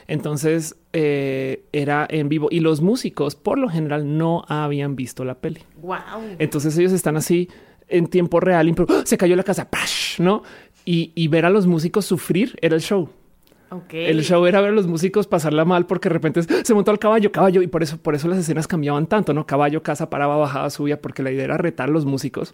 [0.08, 5.36] Entonces eh, era en vivo y los músicos por lo general no habían visto la
[5.36, 5.62] peli.
[5.82, 5.96] wow.
[6.40, 7.50] Entonces ellos están así
[7.88, 9.02] en tiempo real, ¡Ah!
[9.06, 10.20] se cayó la casa, ¡pash!
[10.20, 10.44] ¿no?
[10.86, 13.10] Y, y ver a los músicos sufrir era el show.
[13.72, 13.94] Ok.
[13.94, 17.00] El show era ver a los músicos pasarla mal porque de repente se montó al
[17.00, 19.48] caballo, caballo, y por eso, por eso las escenas cambiaban tanto, ¿no?
[19.48, 22.54] Caballo, casa, paraba, bajaba, subía, porque la idea era retar a los músicos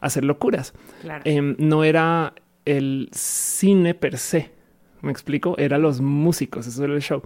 [0.00, 0.72] a hacer locuras.
[1.02, 1.22] Claro.
[1.26, 2.32] Em, no era
[2.64, 4.52] el cine per se,
[5.02, 7.22] me explico, era los músicos, eso era el show.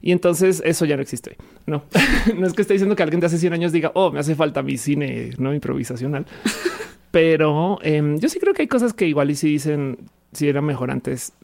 [0.00, 1.36] Y entonces eso ya no existe.
[1.66, 1.84] No,
[2.36, 4.34] no es que esté diciendo que alguien de hace 100 años diga, oh, me hace
[4.34, 6.26] falta mi cine no improvisacional.
[7.12, 9.98] Pero em, yo sí creo que hay cosas que igual y si dicen
[10.32, 11.34] si era mejor antes,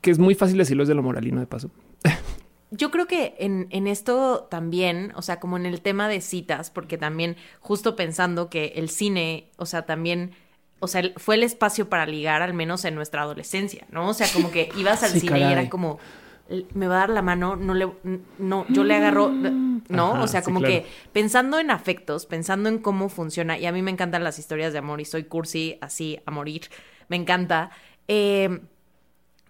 [0.00, 1.70] que es muy fácil decirlo desde lo moralino de paso.
[2.72, 6.70] Yo creo que en, en esto también, o sea, como en el tema de citas,
[6.70, 10.32] porque también justo pensando que el cine, o sea, también,
[10.78, 14.08] o sea, fue el espacio para ligar, al menos en nuestra adolescencia, ¿no?
[14.10, 15.98] O sea, como que ibas al Sí, cine y era como,
[16.48, 17.88] "L- me va a dar la mano, no le,
[18.38, 19.40] no, yo le agarro,
[19.88, 20.14] ¿no?
[20.14, 20.82] Ajá, o sea, sí, como claro.
[20.82, 24.72] que pensando en afectos, pensando en cómo funciona, y a mí me encantan las historias
[24.72, 26.62] de amor y soy cursi así a morir,
[27.08, 27.70] me encanta.
[28.12, 28.60] Eh,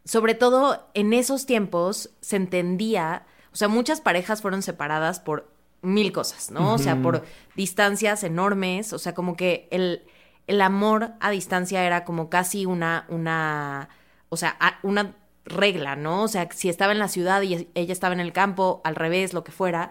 [0.04, 6.12] sobre todo en esos tiempos se entendía, o sea, muchas parejas fueron separadas por mil
[6.12, 6.74] cosas, ¿no?
[6.74, 7.24] O sea, por
[7.56, 10.02] distancias enormes, o sea, como que el,
[10.46, 13.88] el amor a distancia era como casi una, una,
[14.28, 16.24] o sea, una regla, ¿no?
[16.24, 19.32] O sea, si estaba en la ciudad y ella estaba en el campo, al revés,
[19.32, 19.88] lo que fuera,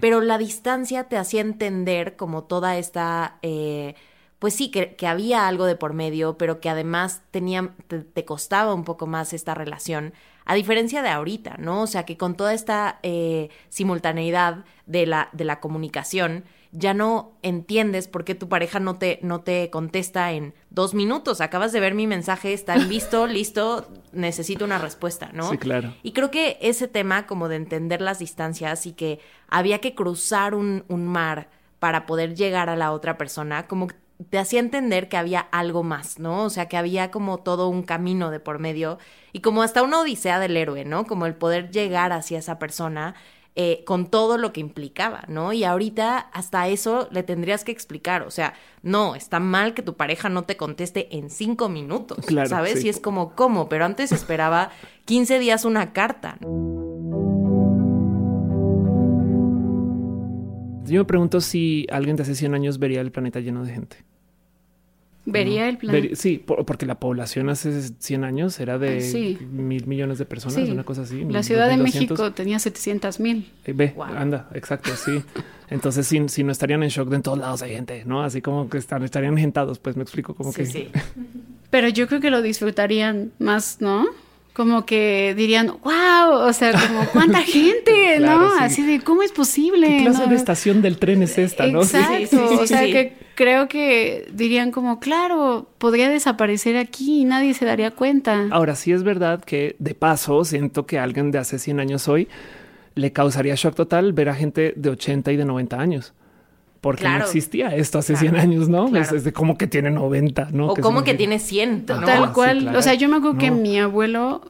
[0.00, 3.96] pero la distancia te hacía entender como toda esta, eh,
[4.42, 8.24] pues sí, que, que había algo de por medio, pero que además tenía, te, te
[8.24, 11.82] costaba un poco más esta relación, a diferencia de ahorita, ¿no?
[11.82, 17.34] O sea, que con toda esta eh, simultaneidad de la, de la comunicación, ya no
[17.42, 21.40] entiendes por qué tu pareja no te, no te contesta en dos minutos.
[21.40, 25.50] Acabas de ver mi mensaje, está listo, listo, necesito una respuesta, ¿no?
[25.50, 25.94] Sí, claro.
[26.02, 30.56] Y creo que ese tema como de entender las distancias y que había que cruzar
[30.56, 35.08] un, un mar para poder llegar a la otra persona, como que te hacía entender
[35.08, 36.44] que había algo más, ¿no?
[36.44, 38.98] O sea, que había como todo un camino de por medio
[39.32, 41.04] y como hasta una odisea del héroe, ¿no?
[41.06, 43.14] Como el poder llegar hacia esa persona
[43.54, 45.52] eh, con todo lo que implicaba, ¿no?
[45.52, 49.94] Y ahorita hasta eso le tendrías que explicar, o sea, no, está mal que tu
[49.94, 52.80] pareja no te conteste en cinco minutos, Claro, ¿sabes?
[52.80, 52.86] sí.
[52.86, 53.68] Y es como, ¿cómo?
[53.68, 54.70] Pero antes esperaba
[55.04, 56.38] 15 días una carta.
[60.84, 64.04] Yo me pregunto si alguien de hace 100 años vería el planeta lleno de gente.
[65.24, 65.92] Vería el plan.
[65.92, 69.38] Ver- sí, por- porque la población hace 100 años era de Sí.
[69.52, 70.70] mil millones de personas, Sí.
[70.72, 71.24] una cosa así.
[71.28, 72.18] La Ciudad de 2200.
[72.18, 73.48] México tenía 700 mil.
[73.64, 74.06] Eh, Ve, Wow.
[74.16, 75.22] anda, exacto, sí.
[75.70, 78.22] Entonces, si, si no estarían en shock de en todos lados hay gente, ¿no?
[78.24, 80.66] Así como que están, estarían gentados, pues me explico como Sí, que...
[80.66, 80.88] sí.
[81.70, 84.06] Pero yo creo que lo disfrutarían más, ¿no?
[84.52, 88.48] Como que dirían, wow, o sea, como cuánta gente, Claro, ¿no?
[88.50, 88.56] sí.
[88.60, 89.86] Así de, ¿cómo es posible?
[89.86, 90.26] ¿Qué clase ¿no?
[90.30, 91.84] de estación del tren es esta, no?
[91.84, 91.96] Sí.
[91.96, 97.20] Exacto, Sí, sí, sí, o sea que creo que dirían como, claro, podría desaparecer aquí
[97.22, 98.46] y nadie se daría cuenta.
[98.50, 102.08] Ahora, sí es verdad que de paso siento que a alguien de hace 100 años
[102.08, 102.28] hoy
[102.94, 106.12] le causaría shock total ver a gente de 80 y de 90 años.
[106.80, 107.20] Porque Claro.
[107.20, 108.88] no existía esto hace Claro, 100 años, ¿no?
[108.90, 109.04] claro.
[109.04, 110.68] Es, es de como que tiene 90, ¿no?
[110.68, 112.00] O Que como que tiene 100, ¿no?
[112.04, 112.78] Tal cual, claro.
[112.78, 114.42] o sea, yo me acuerdo que mi abuelo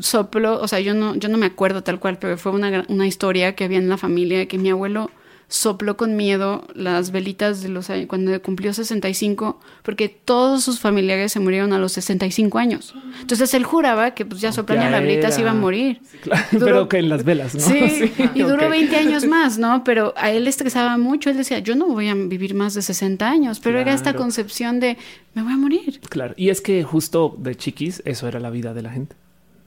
[0.00, 3.06] sopló, o sea, yo no, yo no me acuerdo tal cual, pero fue una, una
[3.06, 5.10] historia que había en la familia que mi abuelo
[5.48, 11.32] sopló con miedo las velitas de los años cuando cumplió 65, porque todos sus familiares
[11.32, 12.94] se murieron a los 65 años.
[13.20, 15.42] Entonces él juraba que pues ya soplando Ya la velita se era.
[15.42, 16.00] iba a morir.
[16.22, 17.60] Claro, Duró- pero que en las velas, ¿no?
[17.60, 18.70] Sí, y duró ok.
[18.70, 19.84] 20 años más, ¿no?
[19.84, 21.30] Pero a él le estresaba mucho.
[21.30, 24.80] Él decía, yo no voy a vivir más de 60 años, pero era esta concepción
[24.80, 24.96] de,
[25.34, 26.00] me voy a morir.
[26.08, 26.34] Claro.
[26.36, 29.14] Y es que justo de chiquis, eso era la vida de la gente,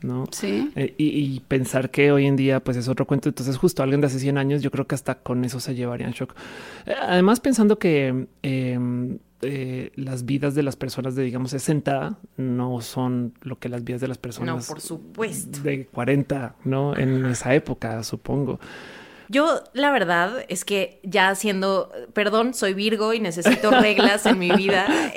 [0.01, 0.25] ¿no?
[0.31, 0.71] Sí.
[0.75, 3.29] Eh, y, y pensar que hoy en día pues es otro cuento.
[3.29, 6.11] Entonces justo alguien de hace 100 años yo creo que hasta con eso se llevarían
[6.11, 6.35] shock.
[6.85, 8.79] Eh, además pensando que eh,
[9.41, 14.01] eh, las vidas de las personas de digamos 60 no son lo que las vidas
[14.01, 15.59] de las No, personas por supuesto.
[15.61, 16.95] de 40, ¿no?
[16.97, 18.59] En esa época, supongo.
[19.29, 24.51] Yo, la verdad, es que ya siendo, perdón, soy Virgo y necesito reglas en mi
[24.51, 24.87] vida.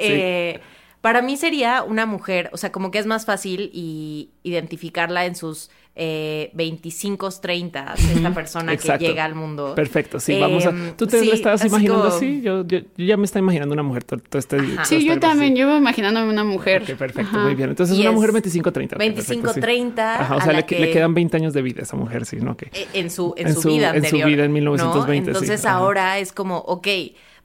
[1.01, 5.35] para mí sería una mujer, o sea, como que es más fácil y identificarla en
[5.35, 9.01] sus eh, 25, 30, esta persona Exacto.
[9.01, 9.75] que llega al mundo.
[9.75, 10.21] Perfecto.
[10.21, 10.71] Sí, vamos a.
[10.71, 12.41] Em, ¿Tú te sí, lo estabas así imaginando como- así?
[12.43, 15.05] Yo, yo, yo ya me estaba imaginando una mujer todo, todo este todo Sí, este
[15.05, 15.61] yo también, así.
[15.61, 16.83] yo iba imaginándome una mujer.
[16.83, 17.39] Ok, perfecto, Ajá.
[17.45, 17.71] muy bien.
[17.71, 18.95] Entonces, Y una es mujer 25-30.
[18.95, 19.61] ok, 25, perfecto, sí.
[19.61, 22.25] 30, Ajá, o sea, le, le que- quedan 20 años de vida a esa mujer,
[22.25, 22.53] sí, ¿no?
[22.53, 22.63] Ok.
[22.73, 24.29] eh, en su, en En su, su- vida en su anterior.
[24.29, 24.55] vida en ¿no?
[24.55, 25.29] 1920, sí.
[25.31, 25.77] Entonces Ajá.
[25.77, 26.87] ahora es como, ok,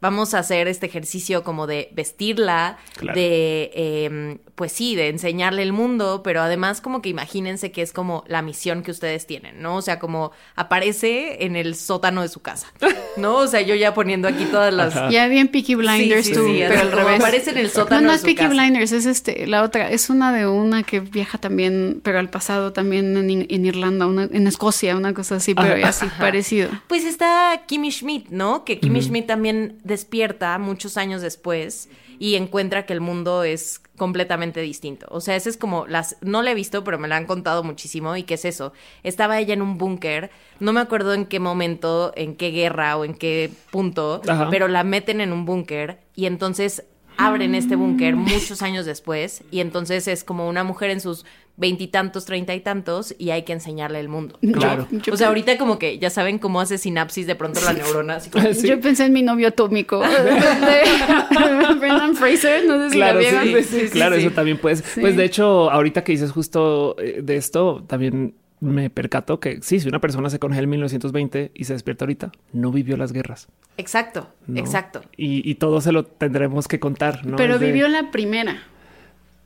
[0.01, 3.19] vamos a hacer este ejercicio como de vestirla, Claro.
[3.19, 7.91] de, eh, pues sí, de enseñarle el mundo, pero además como que imagínense que es
[7.93, 9.75] como la misión que ustedes tienen, ¿no?
[9.77, 12.67] O sea, como aparece en el sótano de su casa,
[13.17, 13.35] ¿no?
[13.37, 14.95] O sea, yo ya poniendo aquí todas las...
[14.95, 15.09] Ajá.
[15.09, 17.19] Ya bien Peaky Blinders Sí, sí, tú, sí, pero al revés.
[17.19, 18.49] aparece en el sótano No, no de es su Peaky casa.
[18.49, 22.73] Blinders, es este, la otra, es una de una que viaja también, pero al pasado
[22.73, 25.89] también en, en Irlanda, una, en Escocia, una cosa así, pero Ajá.
[25.89, 26.69] así parecido.
[26.87, 28.63] Pues está Kimmy Schmidt, ¿no?
[28.65, 34.59] Que Kimmy Schmidt también despierta muchos años después y encuentra que el mundo es completamente
[34.61, 35.05] distinto.
[35.09, 37.63] O sea, ese es como las no la he visto, pero me la han contado
[37.63, 38.73] muchísimo y qué es eso.
[39.03, 43.05] Estaba ella en un búnker, no me acuerdo en qué momento, en qué guerra o
[43.05, 44.49] en qué punto, Ajá.
[44.49, 46.83] pero la meten en un búnker y entonces
[47.17, 51.25] abren este búnker muchos años después y entonces es como una mujer en sus
[51.57, 54.37] veintitantos, treinta y tantos y hay que enseñarle el mundo.
[54.41, 54.51] ¿no?
[54.51, 54.87] Claro.
[54.91, 58.15] Yo- O sea, ahorita como que ya saben cómo hace sinapsis de pronto la neurona.
[58.15, 58.67] Así como, Sí.
[58.67, 60.01] Yo pensé en mi novio atómico.
[60.01, 60.05] de
[61.79, 63.63] Brendan Fraser, no sé si Claro, la sí, vieron.
[63.63, 64.81] sí, sí, claro, eso también puedes.
[64.99, 69.79] Pues de hecho, ahorita que dices justo eh, de esto, también me percato que sí,
[69.79, 73.47] si una persona se congela en 1920 y se despierta ahorita, no vivió las guerras.
[73.77, 74.59] Exacto, ¿no?
[74.59, 75.01] exacto.
[75.17, 77.35] Y, y todo se lo tendremos que contar, ¿no?
[77.35, 78.63] Pero Es de- vivió la primera.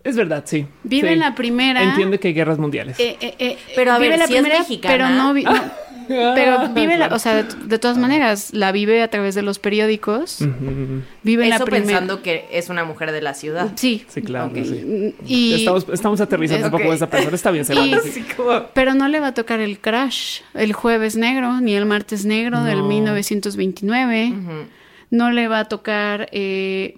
[0.03, 0.65] Es verdad, sí.
[0.83, 1.15] Vive Sí.
[1.15, 1.83] la primera.
[1.83, 2.97] Entiende que hay guerras mundiales.
[2.99, 5.43] Eh, eh, eh, Pero a vive ver, la si es primera, mexicana- pero no, vi-
[5.43, 5.51] no.
[6.09, 9.59] pero vive, la, o sea, de, de, todas maneras, la vive a través de los
[9.59, 10.39] periódicos.
[11.23, 11.85] Vive Eso la primera.
[11.85, 13.69] pensando que es una mujer de la ciudad.
[13.75, 14.05] Sí.
[14.09, 14.51] Sí, claro.
[14.55, 15.15] Sí.
[15.25, 17.35] Y, Estamos, estamos aterrizando un poco de esa persona.
[17.35, 21.15] Está bien, se Y- como- pero no le va a tocar el crash, el jueves
[21.15, 22.87] negro, ni el martes negro del No.
[22.87, 24.33] 1929.
[24.33, 24.51] Ujú.
[25.11, 26.97] No le va a tocar eh,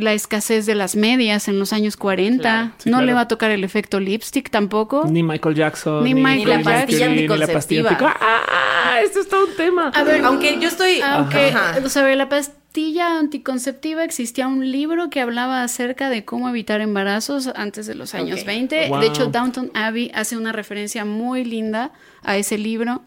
[0.00, 2.42] la escasez de las medias en los años 40.
[2.42, 2.70] Claro.
[2.78, 3.06] Sí, no claro.
[3.06, 5.06] le va a tocar el efecto lipstick tampoco.
[5.08, 6.98] Ni Michael Jackson, Ni Michael Freddie Jackson.
[6.98, 7.90] Mercury, Ni ni la pastilla anticonceptiva.
[7.90, 9.00] antico- ¡Ah!
[9.04, 9.88] Esto es todo un tema.
[9.94, 11.00] A ver, Aunque yo estoy.
[11.00, 11.88] Aunque Ajá.
[11.88, 17.86] sobre la pastilla anticonceptiva existía un libro que hablaba acerca de cómo evitar embarazos antes
[17.86, 18.46] de los años Ok.
[18.46, 18.88] 20.
[18.88, 19.00] Wow.
[19.00, 23.02] De hecho, Downton Abbey hace una referencia muy linda a ese libro.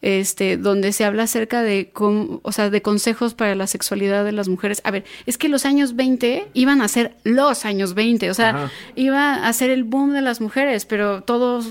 [0.00, 4.30] Este, donde se habla acerca de cómo, o sea, de consejos para la sexualidad de
[4.32, 4.80] las mujeres.
[4.84, 8.50] A ver, es que los años 20 iban a ser los años 20, o sea,
[8.50, 8.70] Ajá.
[8.94, 11.62] iba a ser el boom de las mujeres, pero todo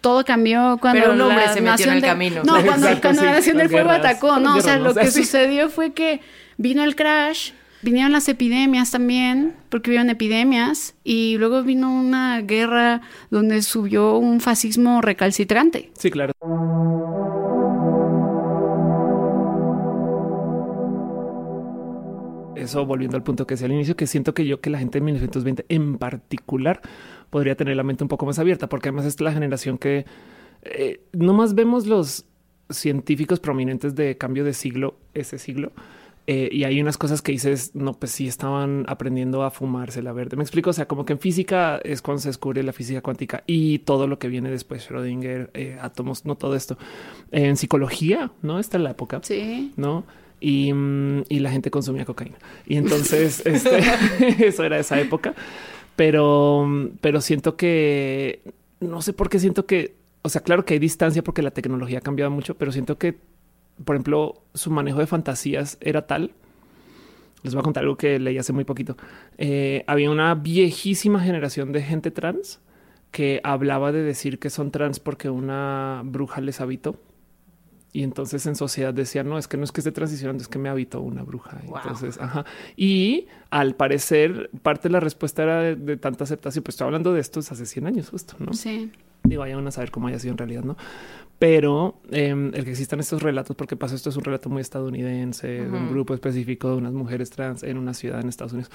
[0.00, 2.42] todo cambió cuando Pero un hombre la se metió en el de- camino.
[2.44, 4.56] No, cuando, Exacto, cuando sí, la Nación del Fuego atacó, ¿no?
[4.56, 6.20] O sea, lo que sucedió fue que
[6.56, 13.02] vino el crash, vinieron las epidemias también, porque hubieron epidemias, y luego vino una guerra
[13.30, 15.90] donde subió un fascismo recalcitrante.
[15.98, 16.32] Sí, claro.
[22.62, 24.98] Eso volviendo al punto que decía al inicio, que siento que yo que la gente
[24.98, 26.80] de 1920 en particular
[27.30, 30.04] podría tener la mente un poco más abierta, porque además es la generación que
[30.62, 32.26] eh, no más vemos los
[32.70, 35.72] científicos prominentes de cambio de siglo, ese siglo,
[36.28, 40.12] eh, y hay unas cosas que dices, no, pues sí estaban aprendiendo a fumarse la
[40.12, 40.36] verde.
[40.36, 43.42] Me explico, o sea, como que en física es cuando se descubre la física cuántica
[43.46, 46.78] y todo lo que viene después, Schrödinger, eh, átomos, no todo esto.
[47.32, 48.60] En psicología, ¿no?
[48.60, 49.18] Está en la época.
[49.22, 49.72] Sí.
[49.76, 50.04] ¿no?
[50.44, 50.72] Y,
[51.38, 52.36] la gente consumía cocaína.
[52.66, 53.78] Y entonces este,
[54.46, 55.34] eso era esa época.
[55.94, 58.42] Pero, pero siento que
[58.80, 61.98] no sé por qué siento que, o sea, claro que hay distancia porque la tecnología
[61.98, 63.18] ha cambiado mucho, pero siento que,
[63.84, 66.32] por ejemplo, su manejo de fantasías era tal.
[67.42, 68.96] Les voy a contar algo que leí hace muy poquito.
[69.38, 72.60] Eh, había una viejísima generación de gente trans
[73.10, 76.96] que hablaba de decir que son trans porque una bruja les habitó.
[77.92, 80.58] Y entonces en sociedad decían, no, es que no es que esté transicionando, es que
[80.58, 81.60] me habitó una bruja.
[81.66, 81.76] Wow.
[81.76, 82.46] Entonces, ajá.
[82.76, 86.64] Y al parecer, parte de la respuesta era de, de tanta aceptación.
[86.64, 88.54] Pues estoy hablando de esto hace 100 años, justo, ¿no?
[88.54, 88.90] Sí.
[89.24, 90.76] Digo, vayan a saber cómo haya sido en realidad, ¿no?
[91.38, 95.48] Pero eh, el que existan estos relatos, porque pasa esto es un relato muy estadounidense,
[95.48, 98.70] de un grupo específico de unas mujeres trans en una ciudad en Estados Unidos.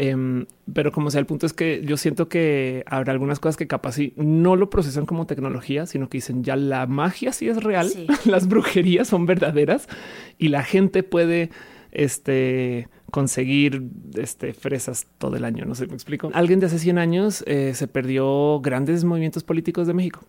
[0.00, 3.66] Em, pero como sea, el punto es que yo siento que habrá algunas cosas que
[3.66, 7.60] capaz sí no lo procesan como tecnología, sino que dicen ya la magia sí es
[7.64, 8.06] real, Sí.
[8.24, 9.88] las brujerías son verdaderas
[10.38, 11.50] y la gente puede
[11.90, 13.82] este conseguir
[14.14, 15.64] este fresas todo el año.
[15.64, 16.30] No sé, me explico.
[16.32, 20.20] Alguien de hace 100 años eh, se perdió grandes movimientos políticos de México.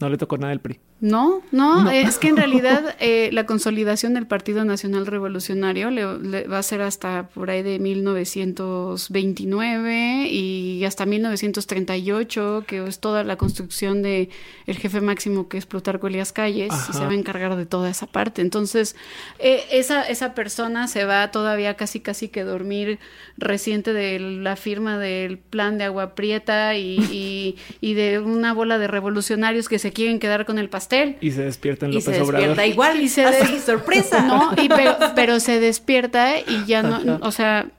[0.00, 0.78] No le tocó nada del PRI.
[1.00, 1.90] No, no, No.
[1.90, 6.62] es que en realidad eh, la consolidación del Partido Nacional Revolucionario le, le va a
[6.62, 14.28] ser hasta por ahí de 1929 y hasta 1938, que es toda la construcción de
[14.66, 16.86] el jefe máximo que es Plutarco Elías Calles Ajá.
[16.90, 18.42] y se va a encargar de toda esa parte.
[18.42, 18.96] Entonces,
[19.38, 22.98] eh, esa, esa persona se va todavía casi casi que dormir
[23.36, 28.78] reciente de la firma del plan de agua prieta y, y- y de una bola
[28.78, 31.16] de revolucionarios que se quieren quedar con el pastel.
[31.20, 32.48] Y se despierta en Y se López Obrador.
[32.48, 34.20] despierta igual Y se des- sorpresa.
[34.26, 37.70] No, y pero, pero se despierta y ya no, o sea,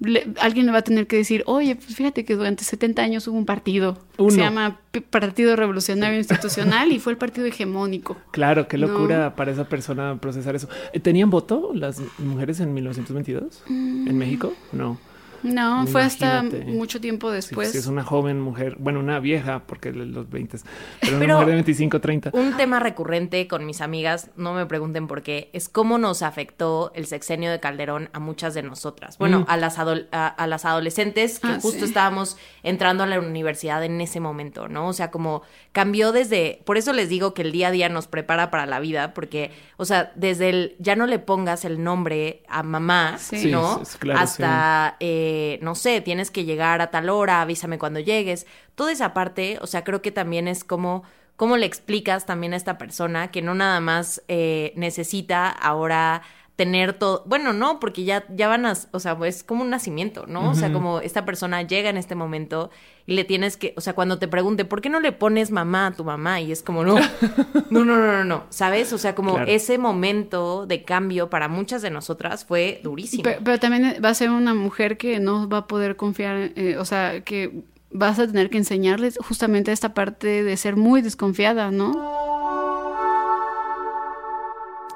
[0.00, 3.28] le- alguien le va a tener que decir, oye, pues fíjate que durante 70 años
[3.28, 4.30] hubo un partido, Uno.
[4.30, 4.80] se llama
[5.10, 8.16] Partido Revolucionario Institucional y fue el partido hegemónico.
[8.30, 8.86] Claro, qué No.
[8.88, 10.68] locura para esa persona procesar eso.
[10.94, 14.54] Eh, ¿Tenían voto las mujeres en 1922 en México?
[14.72, 14.98] No.
[15.42, 17.74] No, fue hasta mucho tiempo Si, después.
[17.74, 20.58] es una joven mujer, bueno, una vieja, porque los 20,
[21.00, 22.30] pero una Pero- mujer de 25, 30.
[22.32, 26.92] Un tema recurrente con mis amigas, no me pregunten por qué, es cómo nos afectó
[26.94, 29.18] el sexenio de Calderón a muchas de nosotras.
[29.18, 29.44] Bueno, Mm.
[29.48, 31.84] a, las a, a las adolescentes que Ah, justo sí.
[31.84, 34.88] estábamos entrando a la universidad en ese momento, ¿no?
[34.88, 38.06] O sea, como cambió desde, por eso les digo que el día a día nos
[38.06, 42.42] prepara para la vida, porque, o sea, desde el, ya no le pongas el nombre
[42.48, 43.38] a mamá, Sí.
[43.38, 43.80] Sí, ¿no?
[43.82, 45.28] es- es claro, Hasta, eh,
[45.62, 48.46] no sé, tienes que llegar a tal hora, avísame cuando llegues.
[48.74, 51.02] Toda esa parte, o sea, creo que también es como,
[51.36, 56.22] cómo le explicas también a esta persona que no nada más eh, necesita ahora
[56.60, 60.26] tener todo, bueno, no, porque ya, ya van a, o sea, es como un nacimiento,
[60.26, 60.50] ¿no?
[60.50, 62.68] O sea, como esta persona llega en este momento
[63.06, 65.86] y le tienes que, o sea, cuando te pregunte, ¿por qué no le pones mamá
[65.86, 66.38] a tu mamá?
[66.42, 66.96] Y es como, no,
[67.70, 68.92] no, no, no, no, no, ¿sabes?
[68.92, 69.50] O sea, como Claro.
[69.50, 73.22] ese momento de cambio para muchas de nosotras fue durísimo.
[73.22, 76.76] Pero, pero también va a ser una mujer que no va a poder confiar, eh,
[76.78, 81.70] o sea, que vas a tener que enseñarles justamente esta parte de ser muy desconfiada,
[81.70, 81.92] ¿no?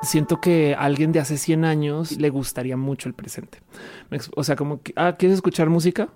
[0.05, 3.61] Siento que a alguien de hace 100 años le gustaría mucho el presente.
[4.37, 6.09] O sea, como que, ah, ¿quieres escuchar música?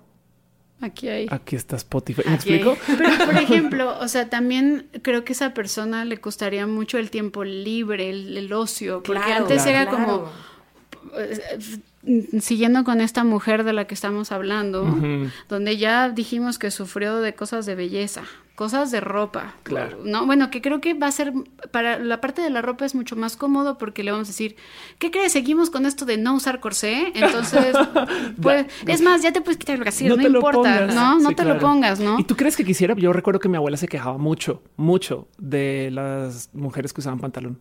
[0.81, 1.27] Aquí hay.
[1.29, 2.21] Aquí está Spotify.
[2.25, 2.53] ¿Me Aquí.
[2.53, 2.77] explico?
[2.97, 7.09] Pero, por ejemplo, o sea, también creo que a esa persona le costaría mucho el
[7.09, 10.05] tiempo libre, el, el ocio, porque Claro, antes era claro.
[10.05, 10.31] como,
[12.39, 14.85] siguiendo con esta mujer de la que estamos hablando,
[15.47, 18.23] donde ya dijimos que sufrió de cosas de belleza,
[18.55, 19.55] cosas de ropa.
[19.63, 19.99] Claro.
[20.03, 21.33] No, bueno, que creo que va a ser
[21.71, 24.55] para la parte de la ropa es mucho más cómodo porque le vamos a decir,
[24.97, 25.31] ¿qué crees?
[25.33, 27.75] Seguimos con esto de no usar corsé, entonces,
[28.41, 30.87] pues, es más, ya te puedes quitar el brasier, no, importa.
[30.87, 31.19] ¿no?
[31.19, 31.53] No Sí, te claro.
[31.55, 32.19] lo pongas, ¿no?
[32.19, 32.95] ¿Y tú crees que quisiera?
[32.95, 37.59] Yo recuerdo que mi abuela se quejaba mucho, mucho de las mujeres que usaban pantalón.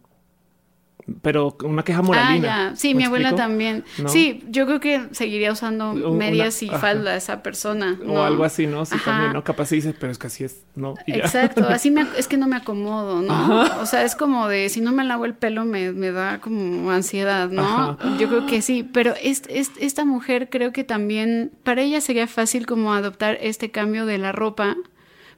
[1.22, 2.66] Pero una queja moralina.
[2.66, 2.76] Ah, ya.
[2.76, 3.48] Sí, ¿Me mi abuela explico?
[3.48, 3.84] también.
[3.98, 4.08] ¿No?
[4.08, 7.98] Sí, yo creo que seguiría usando Una- medias y falda esa persona.
[8.02, 8.24] O ¿no?
[8.24, 8.84] algo así, ¿no?
[8.84, 9.10] Sí, Ajá.
[9.12, 9.42] también, ¿no?
[9.44, 10.94] Capaz dices, pero es que así es, ¿no?
[11.06, 11.12] Y.
[11.12, 13.62] Exacto, así me, es que no me acomodo, ¿no?
[13.80, 16.90] O sea, es como de si no me lavo el pelo me, me da como
[16.90, 17.62] ansiedad, ¿no?
[17.62, 17.98] Ajá.
[18.18, 22.26] Yo creo que sí, pero es, es- esta mujer creo que también para ella sería
[22.26, 24.76] fácil como adoptar este cambio de la ropa,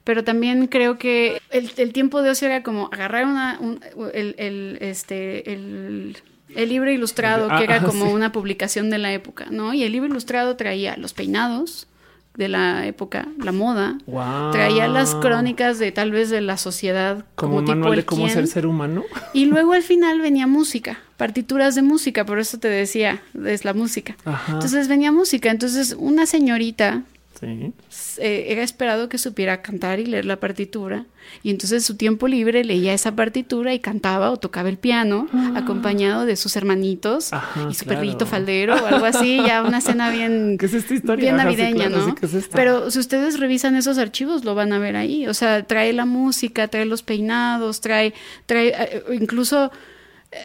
[0.03, 3.79] pero también creo que el, el tiempo de ocio era como agarrar una, un-
[4.13, 6.17] el, el, este, el,
[6.55, 8.11] el libro ilustrado, Ah, que era ah, como sí.
[8.13, 9.73] una publicación de la época, ¿no?
[9.73, 11.87] Y el libro ilustrado traía los peinados
[12.35, 14.51] de la época, la moda, Wow.
[14.53, 18.05] traía las crónicas de tal vez de la sociedad Como como, un tipo manual de
[18.05, 19.03] cómo ser ser humano.
[19.33, 23.73] y luego al final venía música partituras de música por eso te decía es la
[23.73, 24.53] música Ajá.
[24.53, 27.03] entonces venía música entonces una señorita
[27.41, 27.73] Sí.
[28.21, 31.05] eh, era esperado que supiera cantar y leer la partitura
[31.43, 36.25] y entonces su tiempo libre leía esa partitura y cantaba o tocaba el piano acompañado
[36.25, 37.37] de sus hermanitos Ah.
[37.37, 37.99] Ajá, y su claro.
[38.01, 41.31] perrito faldero o algo así ya una escena bien ¿Qué es esta historia?
[41.31, 42.05] bien Ajá, sí, navideña, claro, ¿no?
[42.09, 42.51] sí, ¿qué es esto?
[42.55, 45.27] Pero si ustedes revisan esos archivos, lo van a ver ahí.
[45.27, 48.13] O sea, trae la música, trae los peinados, trae,
[48.45, 49.71] trae, eh, incluso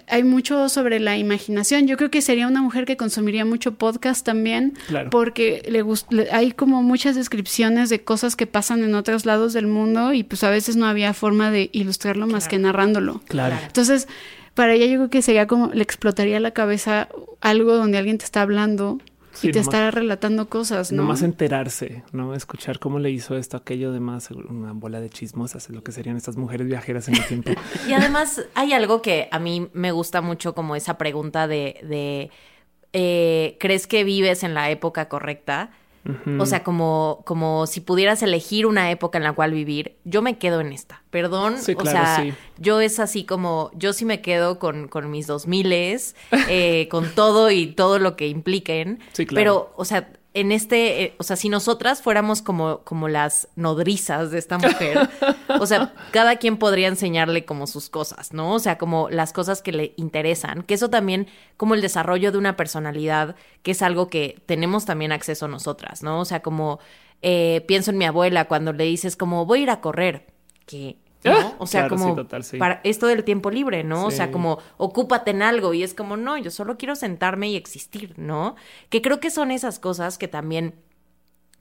[0.08, 1.86] hay mucho sobre la imaginación.
[1.86, 5.10] Yo creo que sería una mujer que consumiría mucho podcast también, Claro.
[5.10, 5.84] porque le
[6.32, 10.42] hay como muchas descripciones de cosas que pasan en otros lados del mundo y pues
[10.44, 13.20] a veces no había forma de ilustrarlo más que narrándolo.
[13.28, 13.56] Claro.
[13.66, 14.08] Entonces,
[14.54, 17.08] para ella yo creo que sería como le explotaría la cabeza
[17.40, 18.98] algo donde alguien te está hablando
[19.36, 21.02] Sí, y te nomás- está relatando cosas, ¿no?
[21.02, 22.34] Nomás enterarse, ¿no?
[22.34, 26.16] Escuchar cómo le hizo esto, aquello, demás, una bola de chismosas, es lo que serían
[26.16, 27.50] estas mujeres viajeras en el tiempo.
[27.88, 32.30] Y además hay algo que a mí me gusta mucho como esa pregunta de, de,
[32.92, 35.70] eh, ¿crees que vives en la época correcta?
[36.38, 40.38] O sea, como, como si pudieras elegir una época en la cual vivir, yo me
[40.38, 41.02] quedo en esta.
[41.10, 42.34] Perdón, Sí, o claro, sea, sí.
[42.58, 46.14] yo es así como, yo sí me quedo con, con mis dos miles,
[46.48, 49.00] eh, con todo y todo lo que impliquen.
[49.12, 49.40] Sí, claro.
[49.40, 54.30] Pero, o sea, en este, eh, o sea, si nosotras fuéramos como, como las nodrizas
[54.30, 55.08] de esta mujer,
[55.60, 58.52] o sea, cada quien podría enseñarle como sus cosas, ¿no?
[58.52, 61.26] O sea, como las cosas que le interesan, que eso también,
[61.56, 66.20] como el desarrollo de una personalidad, que es algo que tenemos también acceso nosotras, ¿no?
[66.20, 66.80] O sea, como
[67.22, 70.26] eh, pienso en mi abuela cuando le dices como voy a ir a correr,
[70.66, 70.98] que...
[71.26, 71.54] ¿no?
[71.58, 72.56] O sea, Claro, sí, como total, sí.
[72.58, 74.06] para esto del tiempo libre, ¿no?
[74.06, 77.56] O sea, como ocúpate en algo y es como, no, yo solo quiero sentarme y
[77.56, 78.56] existir, ¿no?
[78.88, 80.74] Que creo que son esas cosas que también,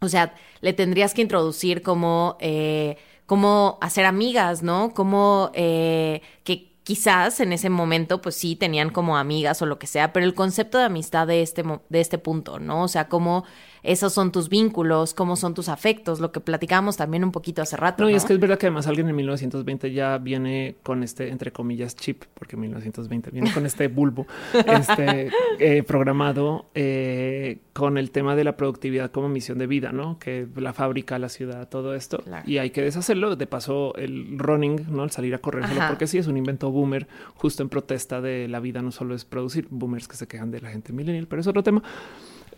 [0.01, 4.93] o sea, le tendrías que introducir como, eh, como hacer amigas, ¿no?
[4.93, 9.87] Como eh, que quizás en ese momento, pues sí, tenían como amigas o lo que
[9.87, 12.83] sea, pero el concepto de amistad de este, de este punto, ¿no?
[12.83, 13.43] O sea, cómo
[13.85, 17.77] esos son tus vínculos, cómo son tus afectos, lo que platicábamos también un poquito hace
[17.77, 18.03] rato.
[18.03, 18.17] No, y ¿no?
[18.17, 21.95] es que es verdad que además alguien en 1920 ya viene con este, entre comillas,
[21.95, 25.29] chip, porque 1920 viene con este bulbo este,
[25.59, 30.17] eh, programado eh, con el tema de la productividad como misión de vida, ¿no?
[30.19, 32.19] Que la fábrica, la ciudad, todo esto.
[32.19, 32.49] Claro.
[32.49, 33.35] Y hay que deshacerlo.
[33.35, 35.03] De paso, el running, ¿no?
[35.03, 38.47] El salir a correr solo porque sí es un invento boomer, justo en protesta de
[38.47, 41.41] la vida, no solo es producir boomers que se quejan de la gente millennial, pero
[41.41, 41.83] es otro tema.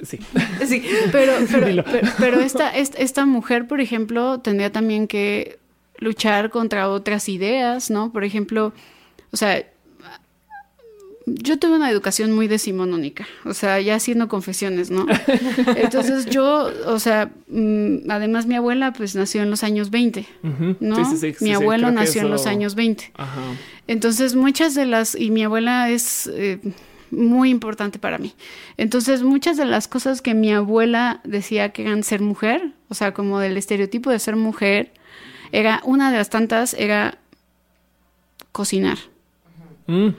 [0.01, 0.19] Sí.
[0.65, 0.83] Sí.
[1.11, 1.83] Pero, pero, Dilo.
[1.83, 5.59] pero, pero esta, esta, mujer, por ejemplo, tendría también que
[5.99, 8.11] luchar contra otras ideas, ¿no?
[8.11, 8.73] Por ejemplo,
[9.31, 9.65] o sea,
[11.25, 15.05] yo tuve una educación muy decimonónica, o sea, ya haciendo confesiones, ¿no?
[15.75, 20.75] Entonces yo, o sea, mm, además mi abuela pues nació en los años 20, Ujú.
[20.79, 20.95] ¿no?
[20.95, 23.11] Sí, sí, sí, mi abuelo nació en los años 20.
[23.15, 23.41] Ajá.
[23.87, 26.59] Entonces, muchas de las, y mi abuela es eh,
[27.11, 28.33] muy importante para mí.
[28.77, 33.13] Entonces, muchas de las cosas que mi abuela decía que eran ser mujer, o sea,
[33.13, 34.91] como del estereotipo de ser mujer,
[35.51, 37.17] era una de las tantas, era
[38.51, 38.97] cocinar.
[39.87, 40.09] Mm.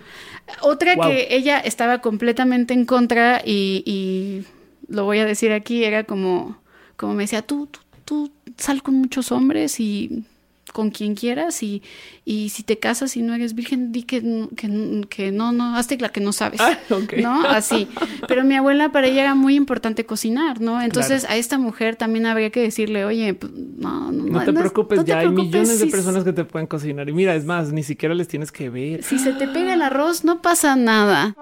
[0.62, 1.08] Otra Wow.
[1.08, 4.44] que ella estaba completamente en contra y, y
[4.92, 6.56] lo voy a decir aquí, era como,
[6.96, 10.24] como me decía, tú, tú, tú sal con muchos hombres y
[10.72, 11.82] con quien quieras y,
[12.24, 14.20] y si te casas y no eres virgen, di que,
[14.56, 16.78] que, que no, no, hazte la que no sabes, Ah.
[17.22, 17.42] ¿no?
[17.48, 17.88] Así.
[18.26, 20.80] Pero mi abuela, para ella era muy importante cocinar, ¿no?
[20.82, 24.60] Entonces a esta mujer también habría que decirle, oye, pues, no, no, No te no-
[24.60, 27.08] preocupes, no te ya hay millones de personas que te pueden cocinar.
[27.08, 29.02] Y mira, es más, ni siquiera les tienes que ver.
[29.02, 31.34] Si se te pega el arroz, no pasa nada.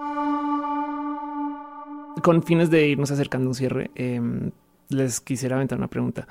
[2.22, 4.20] Con fines de irnos acercando a un cierre, eh,
[4.88, 6.26] les quisiera aventar una pregunta.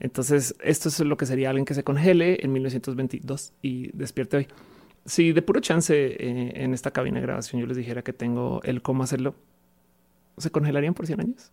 [0.00, 4.48] Entonces, esto es lo que sería alguien que se congele en 1922 y despierte hoy.
[5.04, 8.60] Si de puro chance eh, en esta cabina de grabación yo les dijera que tengo
[8.62, 9.34] el cómo hacerlo,
[10.36, 11.52] ¿se congelarían por 100 años?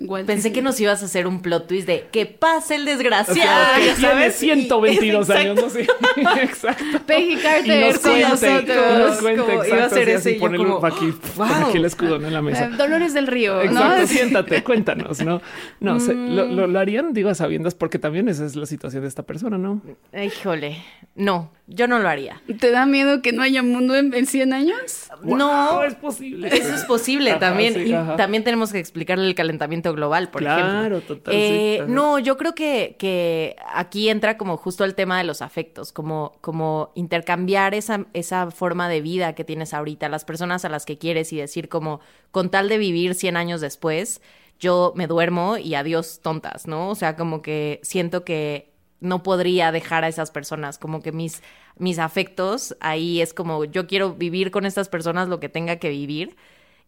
[0.00, 2.84] Igual Pensé que nos ibas a hacer un plot twist de que pase el O
[2.84, 3.74] sea, desgraciado.
[3.78, 4.34] que tiene sabes.
[4.36, 5.86] 122 Y- años, no sé.
[6.42, 7.00] Exacto.
[7.04, 8.76] Peggy Y Carter nos con cuente, nosotros.
[8.94, 10.86] y nos cuente, Como iba a ser así, ese así, y yo pon el- como,
[10.86, 11.66] aquí, pon wow.
[11.68, 12.28] aquí el escudo ¿no?
[12.28, 12.66] en la mesa.
[12.66, 14.06] Eh, Dolores del Río, Exacto, ¿no?
[14.06, 15.42] siéntate, cuéntanos, ¿no?
[15.80, 19.02] No, se- lo, lo- lo harían, digo, a sabiendas, porque también esa es la situación
[19.02, 19.82] de esta persona, ¿no?
[20.12, 20.78] Híjole,
[21.16, 22.40] no, yo no lo haría.
[22.58, 25.08] ¿Te da miedo que no haya mundo en, en 100 años?
[25.22, 26.48] No, es posible.
[26.48, 27.74] Eso es posible Ajá, también.
[27.74, 28.16] sí, y ajá.
[28.16, 31.00] también tenemos que explicarle el calentamiento global, por Claro, ejemplo.
[31.16, 35.42] total, Eh, no, yo creo que, que aquí entra como justo el tema de los
[35.42, 40.70] afectos, como, como intercambiar esa, esa forma de vida que tienes ahorita, las personas a
[40.70, 42.00] las que quieres y decir como,
[42.30, 44.22] con tal de vivir 100 años después,
[44.58, 46.88] yo me duermo y adiós tontas, ¿no?
[46.88, 51.42] O sea, como que siento que no podría dejar a esas personas, como que mis,
[51.76, 55.90] mis afectos ahí es como yo quiero vivir con estas personas lo que tenga que
[55.90, 56.36] vivir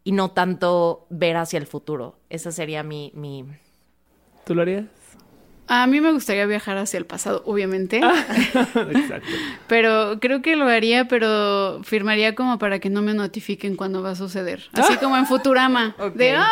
[0.03, 2.17] y no tanto ver hacia el futuro.
[2.29, 3.11] Esa sería mi...
[3.13, 3.45] mi...
[4.45, 4.85] ¿Tú lo harías?
[5.73, 8.13] A mí me gustaría viajar hacia el pasado, obviamente, Ah.
[8.91, 9.27] Exacto.
[9.67, 14.11] pero creo que lo haría, pero firmaría como para que no me notifiquen cuando va
[14.11, 14.63] a suceder.
[14.73, 16.13] Así como en Futurama, Ok.
[16.15, 16.45] de ¡ah!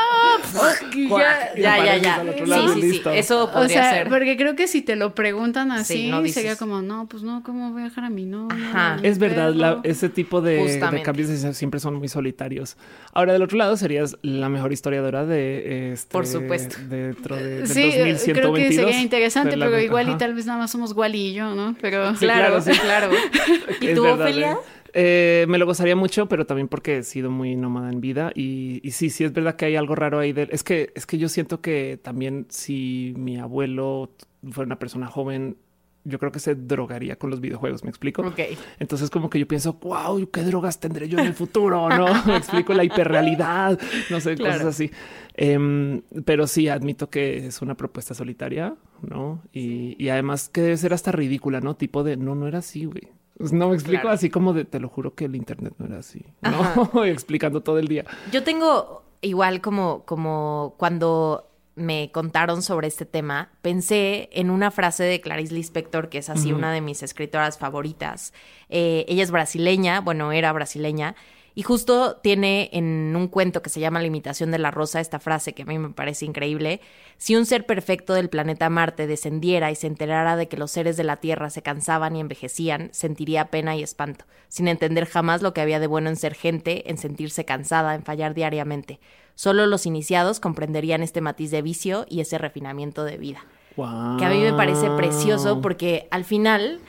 [0.96, 2.24] Ya, ya, ya, ya.
[2.46, 3.02] Sí, sí, sí.
[3.14, 4.08] Eso O podría sea, ser.
[4.10, 6.36] porque creo que si te lo preguntan así, Sí, no dices.
[6.36, 8.58] sería como, no, pues no, ¿cómo voy a dejar a mi novio?
[8.70, 8.94] Ajá.
[8.94, 12.78] a mi Es verdad, la- perro?" ese tipo de, cambios siempre son muy solitarios.
[13.14, 16.78] Ahora, del otro lado, serías la mejor historiadora de este, Por supuesto.
[16.88, 20.34] Dentro de, del Sí, eh, 2122, creo que sería interesante, la- pero igual y tal
[20.34, 21.76] vez nada más somos Wally y yo, ¿no?
[21.82, 22.72] Pero Sí, claro, sí.
[22.72, 23.10] claro.
[23.82, 24.54] ¿Y tú, Ofelia?
[24.54, 24.58] eh.
[24.92, 28.80] Eh, me lo gozaría mucho, pero también porque he sido muy nómada en vida y,
[28.82, 30.34] y sí, sí es verdad que hay algo raro ahí.
[30.34, 34.10] De, es que es que yo siento que también si mi abuelo
[34.52, 35.58] fuera una persona joven,
[36.04, 37.84] yo creo que se drogaría con los videojuegos.
[37.84, 38.22] Me explico.
[38.22, 38.40] Ok.
[38.80, 42.08] Entonces como que yo pienso, wow, qué drogas tendré yo en el futuro, no?
[42.26, 43.80] Me explico la hiperrealidad,
[44.10, 44.92] no sé, cosas así.
[45.36, 49.42] Em, pero sí admito que es una propuesta solitaria, no?
[49.54, 51.76] Y, y además que debe ser hasta ridícula, no?
[51.76, 53.10] Tipo de no, no era así, güey.
[53.38, 54.16] Pues No me explico Claro.
[54.16, 57.06] así como de te lo juro que el internet no era así, no?
[57.06, 58.04] explicando todo el día.
[58.34, 61.49] Yo tengo igual como, como cuando
[61.80, 66.52] me contaron sobre este tema, pensé en una frase de Clarice Lispector, que es así
[66.52, 68.34] una de mis escritoras favoritas.
[68.70, 71.16] Eh, ella es brasileña, bueno, era brasileña,
[71.60, 75.20] y justo tiene en un cuento que se llama La imitación de la rosa esta
[75.20, 76.80] frase que a mí me parece increíble.
[77.18, 80.96] Si un ser perfecto del planeta Marte descendiera y se enterara de que los seres
[80.96, 85.54] de la Tierra se cansaban y envejecían, sentiría pena y espanto, sin entender jamás lo
[85.54, 89.02] que había de bueno en ser gente, en sentirse cansada, en fallar diariamente.
[89.36, 93.46] Solo los iniciados comprenderían este matiz de vicio y ese refinamiento de vida
[93.76, 94.16] Wow.
[94.18, 96.80] que a mí me parece precioso porque al final,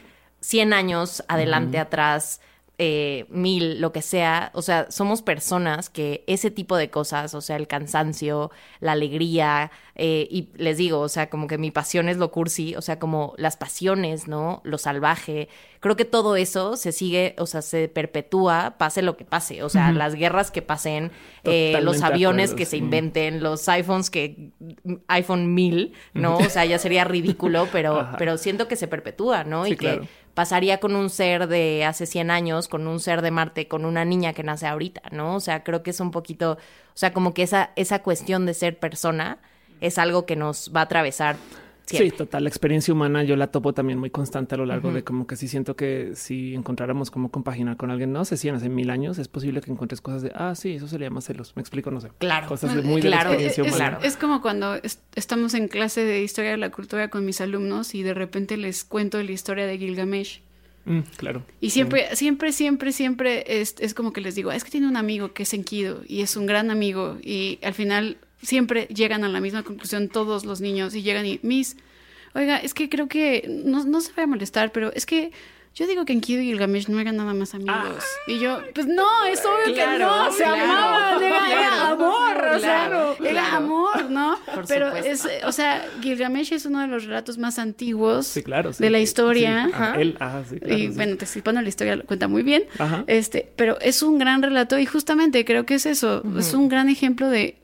[0.42, 2.40] 100 años adelante, atrás,
[2.82, 7.42] eh, mil, lo que sea, o sea, somos personas que ese tipo de cosas, o
[7.42, 8.50] sea, el cansancio,
[8.80, 12.74] la alegría, eh, y les digo, o sea, como que mi pasión es lo cursi,
[12.76, 14.62] o sea, como las pasiones, ¿no?
[14.64, 15.50] Lo salvaje,
[15.80, 19.68] creo que todo eso se sigue, o sea, se perpetúa, pase lo que pase, o
[19.68, 21.12] sea, las guerras que pasen,
[21.44, 24.52] eh, los aviones que se inventen, los iPhones que
[25.08, 26.38] iPhone 1000, ¿no?
[26.38, 29.66] O sea, ya sería ridículo, pero, pero siento que se perpetúa, ¿no?
[29.66, 30.06] Sí, y que claro.
[30.34, 34.04] Pasaría con un ser de hace 100 años, con un ser de Marte, con una
[34.04, 35.36] niña que nace ahorita, ¿no?
[35.36, 38.54] O sea, creo que es un poquito, o sea, como que esa, esa cuestión de
[38.54, 39.38] ser persona
[39.80, 41.36] es algo que nos va a atravesar
[41.98, 42.44] Sí, total.
[42.44, 45.36] La experiencia humana yo la topo también muy constante a lo largo de como que
[45.36, 48.90] sí siento que si encontráramos cómo compaginar con alguien, no sé si en hace mil
[48.90, 51.52] años es posible que encuentres cosas de, ah, sí, eso se le llama celos.
[51.56, 52.08] Me explico, no sé.
[52.18, 52.46] Claro.
[52.48, 53.98] Cosas de muy Claro, de la experiencia es, humana.
[54.02, 57.94] es como cuando es- estamos en clase de historia de la cultura con mis alumnos
[57.94, 60.42] y de repente les cuento la historia de Gilgamesh.
[60.86, 61.42] Mm, claro.
[61.60, 64.96] Y siempre, siempre, siempre, siempre es, es como que les digo, es que tiene un
[64.96, 69.28] amigo que es Enkidu y es un gran amigo y al final siempre llegan a
[69.28, 71.76] la misma conclusión todos los niños y llegan y, Miss,
[72.34, 75.32] oiga, es que creo que no, no se va a molestar, pero es que
[75.72, 78.04] yo digo que en Kid y Gilgamesh no eran nada más amigos.
[78.26, 83.56] y yo, pues no, es obvio que no, se amaban, era, amor, o sea, era
[83.56, 84.36] amor, ¿no?
[84.66, 88.34] Pero es, o sea, Gilgamesh es uno de los relatos más antiguos
[88.78, 89.94] de la historia.
[89.96, 92.64] Él, ajá, sí, y bueno, te estoy la historia lo cuenta muy bien.
[93.06, 96.88] Este, pero es un gran relato y justamente creo que es eso, es un gran
[96.88, 97.59] ejemplo de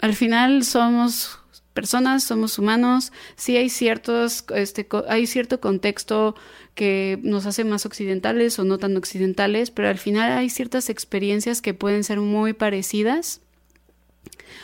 [0.00, 1.38] al final somos
[1.74, 6.36] personas, somos humanos, sí hay ciertos, este, hay cierto contexto
[6.74, 11.60] que nos hace más occidentales o no tan occidentales, pero al final hay ciertas experiencias
[11.60, 13.40] que pueden ser muy parecidas,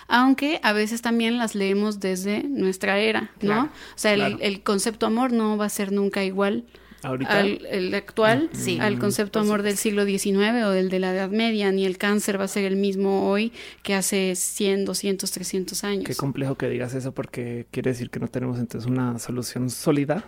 [0.07, 3.65] aunque a veces también las leemos desde nuestra era, ¿no?
[3.65, 6.65] o sea, el, concepto amor no va a ser nunca igual
[7.03, 8.79] al el actual, sí.
[8.81, 12.39] al concepto amor del siglo XIX o del de la Edad Media, ni el cáncer
[12.39, 16.05] va a ser el mismo hoy que hace 100, 200, 300 años.
[16.05, 20.25] Qué complejo que digas eso porque quiere decir que no tenemos entonces una solución sólida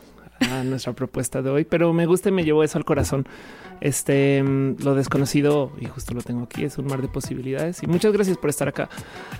[0.50, 3.26] a nuestra propuesta de hoy, pero me gusta y me llevó eso al corazón.
[3.82, 7.82] Este mm, lo desconocido, y justo lo tengo aquí, es un mar de posibilidades.
[7.82, 8.88] Y muchas gracias por estar acá.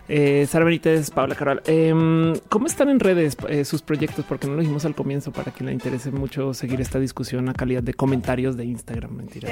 [0.09, 1.63] Eh, Sara Benítez, Paula Carol.
[1.65, 4.25] Em, ¿Cómo están en redes eh, sus proyectos?
[4.29, 7.55] Porque no lo dijimos al comienzo para quien le interese mucho seguir esta discusión a
[7.55, 9.13] calidad de comentarios de Instagram.
[9.13, 9.49] Mentira.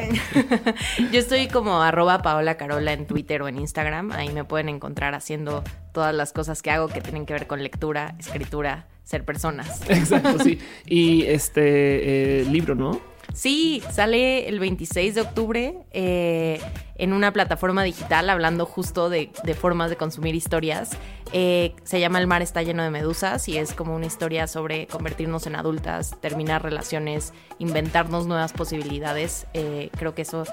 [1.12, 4.10] Yo estoy como arroba Paola Carola en Twitter o en Instagram.
[4.10, 5.62] Ahí me pueden encontrar haciendo
[5.92, 9.88] todas las cosas que hago que tienen que ver con lectura, escritura, ser personas.
[9.88, 10.58] Exacto, sí.
[10.84, 13.09] Y este eh, libro, ¿no?
[13.34, 16.60] Sí, sale el 26 de octubre eh,
[16.96, 20.90] en una plataforma digital hablando justo de, formas de consumir historias.
[21.32, 24.86] Eh, se llama El mar está lleno de medusas y es como una historia sobre
[24.86, 29.46] convertirnos en adultas, terminar relaciones, inventarnos nuevas posibilidades.
[29.52, 30.44] creo que eso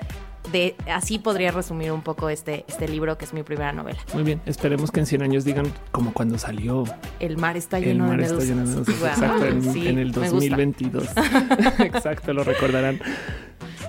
[0.52, 4.00] de así podría resumir un poco este, este libro que es mi primera novela.
[4.14, 6.86] Muy bien, esperemos que en 100 años digan como cuando salió.
[7.20, 8.88] El mar está lleno, de, medusas.
[8.90, 11.08] Exacto, en, el 2022.
[11.80, 13.00] Exacto, lo recordarán.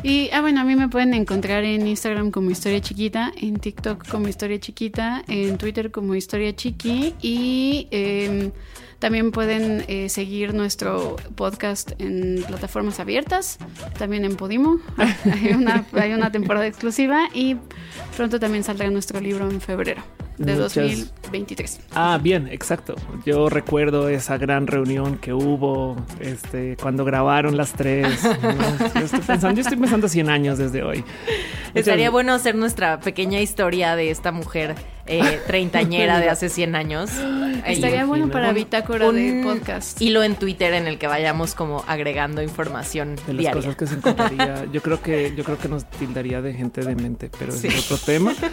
[0.03, 4.07] Y ah, bueno, a mí me pueden encontrar en Instagram como Historia Chiquita, en TikTok
[4.09, 8.53] como Historia Chiquita, en Twitter como Historia Chiqui y eh,
[9.01, 13.59] también pueden eh, seguir nuestro podcast en plataformas abiertas,
[13.99, 14.79] también en Podimo.
[15.25, 17.57] hay, una, hay una temporada exclusiva y
[18.17, 20.03] pronto también saldrá nuestro libro en febrero
[20.39, 21.81] de 2023.
[21.95, 22.95] Ah, bien, exacto.
[23.27, 28.23] Yo recuerdo esa gran reunión que hubo este, cuando grabaron las tres.
[28.95, 31.03] Yo estoy pensando, yo estoy pensando 100 años desde hoy.
[31.75, 34.75] Estaría bueno hacer nuestra pequeña historia de esta mujer
[35.07, 37.11] eh, treintañera de hace 100 años.
[37.65, 40.01] Estaría bueno para bitácora de podcast.
[40.01, 43.95] Hilo en Twitter en el que vayamos como agregando información de las cosas que se
[43.95, 44.67] encontraría.
[44.73, 47.99] Yo creo que yo creo que nos tildaría de gente de mente, pero es otro
[47.99, 48.35] tema.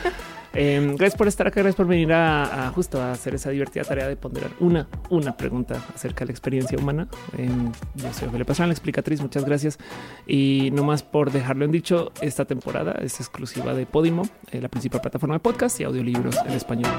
[0.55, 4.07] Em, gracias por estar acá, gracias por venir a, justo a hacer esa divertida tarea
[4.07, 7.07] de ponderar una, una pregunta acerca de la experiencia humana.
[7.37, 9.77] Em, yo soy Ophelia Pastrana, la explicatriz, muchas gracias.
[10.25, 14.69] Y no más por dejarlo en dicho, esta temporada es exclusiva de Podimo, eh, la
[14.69, 16.91] principal plataforma de podcast y audiolibros en español.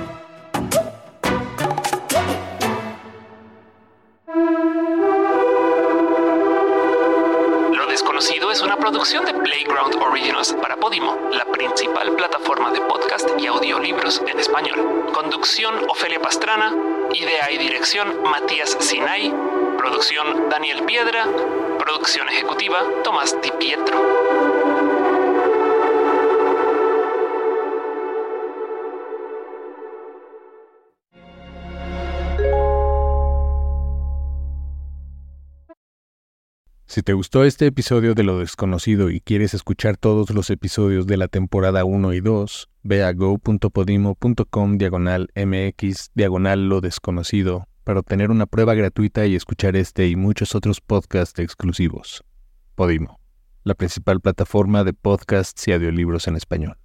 [8.66, 14.40] Una producción de Playground Originals para Podimo, la principal plataforma de podcast y audiolibros en
[14.40, 15.06] español.
[15.14, 16.74] Conducción Ofelia Pastrana,
[17.14, 19.32] idea y dirección Matías Sinay,
[19.78, 21.28] producción Daniel Piedra,
[21.78, 24.35] producción ejecutiva Tomás Di Pietro.
[36.88, 41.16] Si te gustó este episodio de Lo Desconocido y quieres escuchar todos los episodios de
[41.16, 48.30] la temporada 1 y 2, ve a go.podimo.com diagonal mx diagonal Lo Desconocido para obtener
[48.30, 52.22] una prueba gratuita y escuchar este y muchos otros podcasts exclusivos.
[52.76, 53.18] Podimo,
[53.64, 56.76] la principal plataforma de podcasts y audiolibros en español.